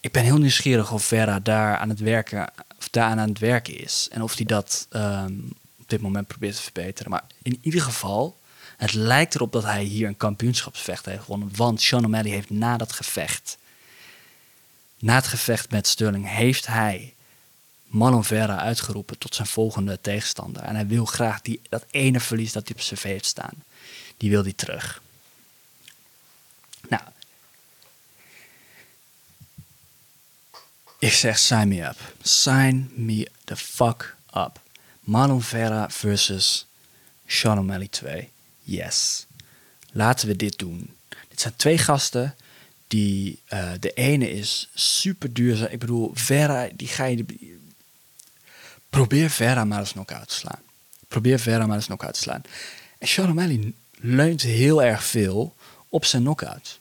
ik 0.00 0.12
ben 0.12 0.22
heel 0.22 0.38
nieuwsgierig 0.38 0.92
of 0.92 1.04
Vera 1.04 1.40
daar 1.40 1.76
aan 1.76 1.88
het 1.88 2.00
werken, 2.00 2.52
of 2.78 2.88
aan 2.96 3.18
het 3.18 3.38
werken 3.38 3.78
is. 3.78 4.08
En 4.10 4.22
of 4.22 4.36
hij 4.36 4.46
dat 4.46 4.86
ehm, 4.90 5.32
op 5.78 5.88
dit 5.88 6.00
moment 6.00 6.26
probeert 6.26 6.56
te 6.56 6.62
verbeteren. 6.62 7.10
Maar 7.10 7.24
in 7.42 7.58
ieder 7.62 7.80
geval 7.80 8.40
het 8.76 8.92
lijkt 8.92 9.34
erop 9.34 9.52
dat 9.52 9.64
hij 9.64 9.84
hier 9.84 10.08
een 10.08 10.16
kampioenschapsvecht 10.16 11.04
heeft 11.04 11.22
gewonnen. 11.22 11.50
Want 11.56 11.82
Sean 11.82 12.04
O'Malley 12.04 12.30
heeft 12.30 12.50
na 12.50 12.76
dat 12.76 12.92
gevecht, 12.92 13.58
na 14.98 15.14
het 15.14 15.26
gevecht 15.26 15.70
met 15.70 15.86
Sterling, 15.86 16.28
heeft 16.28 16.66
hij 16.66 17.14
Marlon 17.92 18.24
Vera 18.24 18.58
uitgeroepen 18.58 19.18
tot 19.18 19.34
zijn 19.34 19.48
volgende 19.48 20.00
tegenstander. 20.00 20.62
En 20.62 20.74
hij 20.74 20.86
wil 20.86 21.04
graag 21.04 21.42
die, 21.42 21.60
dat 21.68 21.84
ene 21.90 22.20
verlies 22.20 22.52
dat 22.52 22.68
hij 22.68 22.76
op 22.76 22.82
cv 22.82 23.02
heeft 23.02 23.24
staan. 23.26 23.64
Die 24.16 24.30
wil 24.30 24.42
hij 24.42 24.52
terug. 24.52 25.02
Nou. 26.88 27.02
Ik 30.98 31.12
zeg 31.12 31.38
sign 31.38 31.68
me 31.68 31.82
up. 31.82 31.98
Sign 32.22 32.90
me 32.94 33.28
the 33.44 33.56
fuck 33.56 34.16
up. 34.36 34.60
Marlon 35.00 35.42
Vera 35.42 35.90
versus 35.90 36.66
Sean 37.26 37.58
O'Malley 37.58 37.88
2. 37.88 38.30
Yes, 38.62 39.26
laten 39.90 40.28
we 40.28 40.36
dit 40.36 40.58
doen. 40.58 40.96
Dit 41.28 41.40
zijn 41.40 41.56
twee 41.56 41.78
gasten 41.78 42.36
die, 42.86 43.38
uh, 43.52 43.72
de 43.80 43.92
ene 43.92 44.30
is 44.30 44.68
super 44.74 45.32
duurzaam. 45.32 45.68
Ik 45.70 45.78
bedoel, 45.78 46.10
Vera, 46.14 46.68
die 46.74 46.88
ga 46.88 47.04
je... 47.04 47.24
Probeer 48.92 49.30
Vera 49.30 49.64
maar 49.64 49.78
eens 49.78 49.92
knock-out 49.92 50.28
te 50.28 50.34
slaan. 50.34 50.60
Probeer 51.08 51.38
Vera 51.38 51.66
maar 51.66 51.76
eens 51.76 51.86
knock-out 51.86 52.14
te 52.14 52.20
slaan. 52.20 52.42
En 52.98 53.08
Sean 53.08 53.30
O'Malley 53.30 53.72
leunt 54.00 54.42
heel 54.42 54.82
erg 54.82 55.04
veel 55.04 55.54
op 55.88 56.04
zijn 56.04 56.22
knockout. 56.22 56.78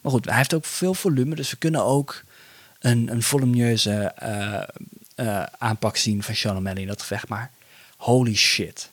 Maar 0.00 0.12
goed, 0.12 0.24
hij 0.24 0.36
heeft 0.36 0.54
ook 0.54 0.64
veel 0.64 0.94
volume, 0.94 1.34
dus 1.34 1.50
we 1.50 1.56
kunnen 1.56 1.84
ook 1.84 2.24
een, 2.78 3.08
een 3.12 3.22
volumineuze 3.22 4.14
aanpak 5.58 5.96
zien 5.96 6.22
van 6.22 6.34
Sean 6.34 6.56
O'Malley 6.56 6.82
in 6.82 6.88
dat 6.88 7.00
gevecht. 7.00 7.28
Maar 7.28 7.50
holy 7.96 8.34
shit. 8.34 8.90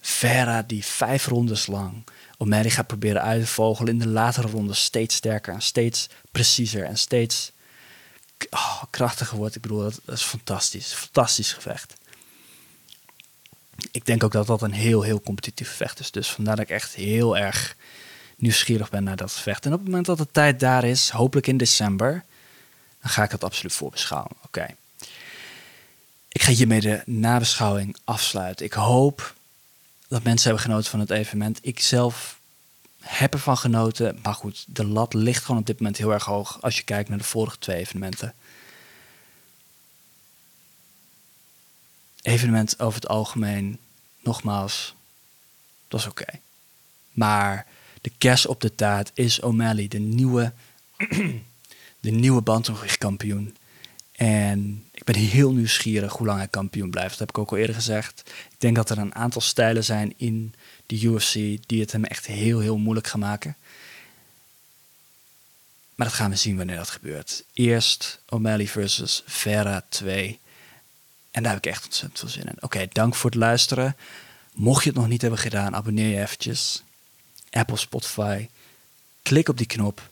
Vera 0.00 0.62
die 0.62 0.84
vijf 0.84 1.26
rondes 1.26 1.66
lang 1.66 2.04
O'Malley 2.36 2.70
gaat 2.70 2.86
proberen 2.86 3.22
uit 3.22 3.40
te 3.40 3.46
vogelen 3.46 3.92
in 3.92 3.98
de 3.98 4.08
latere 4.08 4.48
rondes 4.48 4.84
steeds 4.84 5.14
sterker 5.14 5.54
en 5.54 5.62
steeds 5.62 6.08
preciezer 6.30 6.84
en 6.84 6.98
steeds 6.98 7.52
oh, 8.50 8.82
krachtiger 8.90 9.36
wordt. 9.36 9.54
Ik 9.54 9.62
bedoel, 9.62 9.82
dat, 9.82 10.00
is 10.06 10.22
fantastisch. 10.22 10.92
Fantastisch 10.92 11.52
gevecht. 11.52 11.94
Ik 13.90 14.06
denk 14.06 14.24
ook 14.24 14.32
dat 14.32 14.46
dat 14.46 14.62
een 14.62 14.72
heel, 14.72 15.02
heel 15.02 15.20
competitief 15.20 15.68
gevecht 15.68 16.00
is. 16.00 16.10
Dus 16.10 16.30
vandaar 16.30 16.56
dat 16.56 16.64
ik 16.64 16.70
echt 16.70 16.94
heel 16.94 17.36
erg 17.36 17.76
nieuwsgierig 18.36 18.90
ben 18.90 19.04
naar 19.04 19.16
dat 19.16 19.32
gevecht. 19.32 19.64
En 19.64 19.72
op 19.72 19.78
het 19.78 19.86
moment 19.86 20.06
dat 20.06 20.18
de 20.18 20.28
tijd 20.30 20.60
daar 20.60 20.84
is, 20.84 21.10
hopelijk 21.10 21.46
in 21.46 21.56
december, 21.56 22.24
dan 23.00 23.10
ga 23.10 23.22
ik 23.22 23.30
dat 23.30 23.44
absoluut 23.44 23.74
voorbeschouwen. 23.74 24.32
Oké. 24.44 24.66
Ik 26.28 26.42
ga 26.42 26.52
hiermee 26.52 26.80
de 26.80 27.02
nabeschouwing 27.06 27.96
afsluiten. 28.04 28.66
Ik 28.66 28.72
hoop 28.72 29.34
dat 30.08 30.22
mensen 30.22 30.48
hebben 30.48 30.64
genoten 30.64 30.90
van 30.90 31.00
het 31.00 31.10
evenement. 31.10 31.58
Ik 31.62 31.80
zelf 31.80 32.39
heb 33.00 33.32
ervan 33.32 33.56
genoten. 33.56 34.18
Maar 34.22 34.34
goed, 34.34 34.64
de 34.68 34.86
lat 34.86 35.14
ligt 35.14 35.44
gewoon 35.44 35.60
op 35.60 35.66
dit 35.66 35.78
moment 35.78 35.96
heel 35.96 36.12
erg 36.12 36.24
hoog 36.24 36.62
als 36.62 36.76
je 36.76 36.82
kijkt 36.82 37.08
naar 37.08 37.18
de 37.18 37.24
vorige 37.24 37.58
twee 37.58 37.76
evenementen. 37.76 38.34
Evenement 42.22 42.80
over 42.80 43.00
het 43.00 43.08
algemeen, 43.08 43.78
nogmaals, 44.22 44.94
dat 45.88 46.00
is 46.00 46.06
oké. 46.06 46.40
Maar 47.12 47.66
de 48.00 48.12
kerst 48.18 48.46
op 48.46 48.60
de 48.60 48.74
taart 48.74 49.10
is 49.14 49.40
O'Malley, 49.40 49.88
de 49.88 49.98
nieuwe, 49.98 50.52
de 52.00 52.10
nieuwe. 52.10 52.42
En 54.12 54.84
ik 54.92 55.04
ben 55.04 55.14
heel 55.14 55.52
nieuwsgierig 55.52 56.12
hoe 56.12 56.26
lang 56.26 56.38
hij 56.38 56.48
kampioen 56.48 56.90
blijft. 56.90 57.10
Dat 57.10 57.18
heb 57.18 57.28
ik 57.28 57.38
ook 57.38 57.50
al 57.50 57.56
eerder 57.56 57.74
gezegd. 57.74 58.22
Ik 58.50 58.60
denk 58.60 58.76
dat 58.76 58.90
er 58.90 58.98
een 58.98 59.14
aantal 59.14 59.40
stijlen 59.40 59.84
zijn 59.84 60.14
in 60.16 60.54
de 60.90 61.02
UFC 61.02 61.32
die 61.66 61.80
het 61.80 61.92
hem 61.92 62.04
echt 62.04 62.26
heel, 62.26 62.60
heel 62.60 62.76
moeilijk 62.76 63.06
gaan 63.06 63.20
maken. 63.20 63.56
Maar 65.94 66.06
dat 66.06 66.16
gaan 66.16 66.30
we 66.30 66.36
zien 66.36 66.56
wanneer 66.56 66.76
dat 66.76 66.90
gebeurt. 66.90 67.44
Eerst 67.52 68.20
O'Malley 68.28 68.66
versus 68.66 69.22
Vera 69.26 69.84
2. 69.88 70.38
En 71.30 71.42
daar 71.42 71.52
heb 71.52 71.64
ik 71.64 71.70
echt 71.70 71.84
ontzettend 71.84 72.18
veel 72.18 72.28
zin 72.28 72.44
in. 72.44 72.62
Oké, 72.62 72.86
dank 72.92 73.14
voor 73.14 73.30
het 73.30 73.38
luisteren. 73.38 73.96
Mocht 74.52 74.82
je 74.84 74.90
het 74.90 74.98
nog 74.98 75.08
niet 75.08 75.20
hebben 75.20 75.40
gedaan, 75.40 75.74
abonneer 75.74 76.08
je 76.08 76.20
eventjes. 76.20 76.82
Apple, 77.50 77.76
Spotify. 77.76 78.48
Klik 79.22 79.48
op 79.48 79.56
die 79.56 79.66
knop. 79.66 80.10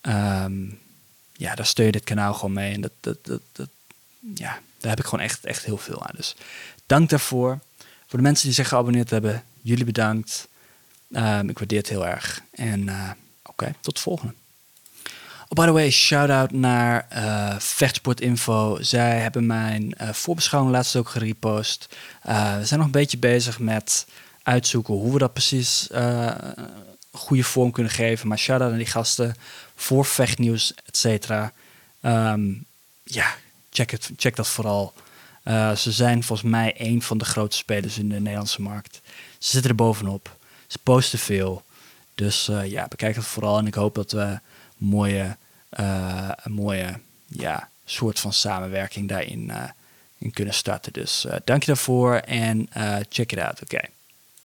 Ehm, 0.00 0.64
ja, 1.32 1.54
daar 1.54 1.66
steun 1.66 1.86
je 1.86 1.92
dit 1.92 2.04
kanaal 2.04 2.34
gewoon 2.34 2.52
mee. 2.52 2.74
En 2.74 2.80
dat, 2.80 2.92
dat, 3.00 3.24
dat, 3.24 3.40
dat, 3.52 3.68
ja, 4.34 4.60
daar 4.78 4.90
heb 4.90 4.98
ik 4.98 5.04
gewoon 5.04 5.24
echt, 5.24 5.44
echt 5.44 5.64
heel 5.64 5.78
veel 5.78 6.06
aan. 6.06 6.16
Dus 6.16 6.34
dank 6.86 7.10
daarvoor. 7.10 7.58
Voor 8.06 8.18
de 8.18 8.26
mensen 8.26 8.46
die 8.46 8.54
zich 8.54 8.68
geabonneerd 8.68 9.10
hebben, 9.10 9.44
jullie 9.62 9.84
bedankt. 9.84 10.48
Um, 11.10 11.48
ik 11.48 11.58
waardeer 11.58 11.78
het 11.78 11.88
heel 11.88 12.06
erg. 12.06 12.40
En 12.50 12.80
uh, 12.80 13.10
oké, 13.42 13.74
tot 13.80 13.94
de 13.94 14.00
volgende. 14.00 14.34
Oh, 15.48 15.58
by 15.58 15.66
the 15.66 15.72
way, 15.72 15.90
shout-out 15.90 16.50
naar 16.50 17.06
uh, 17.12 17.58
Vechtsportinfo. 17.58 18.78
Zij 18.80 19.20
hebben 19.20 19.46
mijn 19.46 19.94
uh, 20.00 20.12
voorbeschouwing 20.12 20.74
laatst 20.74 20.96
ook 20.96 21.08
gerepost. 21.08 21.88
We 22.22 22.60
zijn 22.62 22.78
nog 22.78 22.84
een 22.84 22.90
beetje 22.90 23.18
bezig 23.18 23.58
met 23.58 24.06
uitzoeken 24.42 24.94
hoe 24.94 25.12
we 25.12 25.18
dat 25.18 25.32
precies 25.32 25.88
goede 27.10 27.44
vorm 27.44 27.70
kunnen 27.70 27.92
geven. 27.92 28.28
Maar 28.28 28.38
shout-out 28.38 28.70
naar 28.70 28.78
die 28.78 28.88
gasten 28.88 29.36
voor 29.76 30.04
vechtnieuws, 30.04 30.74
et 30.84 30.96
cetera. 30.96 31.52
Um, 32.02 32.64
ja, 33.04 33.34
check, 33.70 33.90
het, 33.90 34.10
check 34.16 34.36
dat 34.36 34.48
vooral. 34.48 34.92
ze 35.76 35.92
zijn 35.92 36.22
volgens 36.22 36.50
mij 36.50 36.74
een 36.78 37.02
van 37.02 37.18
de 37.18 37.24
grootste 37.24 37.62
spelers 37.62 37.98
in 37.98 38.08
de 38.08 38.20
Nederlandse 38.20 38.62
markt. 38.62 39.00
Ze 39.42 39.50
zitten 39.50 39.70
er 39.70 39.76
bovenop. 39.76 40.36
Ze 40.66 40.78
posten 40.82 41.18
veel. 41.18 41.62
Dus 42.14 42.50
ja, 42.64 42.88
bekijk 42.88 43.16
het 43.16 43.24
vooral. 43.24 43.58
En 43.58 43.66
ik 43.66 43.74
hoop 43.74 43.94
dat 43.94 44.12
we 44.12 44.38
mooie, 44.76 45.36
uh, 45.80 46.28
een 46.42 46.52
mooie 46.52 47.00
ja, 47.26 47.68
soort 47.84 48.20
van 48.20 48.32
samenwerking 48.32 49.08
daarin 49.08 49.48
uh, 49.48 49.64
in 50.18 50.30
kunnen 50.30 50.54
starten. 50.54 50.92
Dus 50.92 51.26
dank 51.44 51.60
je 51.60 51.66
daarvoor 51.66 52.14
en 52.14 52.68
check 53.08 53.32
it 53.32 53.38
out. 53.38 53.62
Oké. 53.62 53.80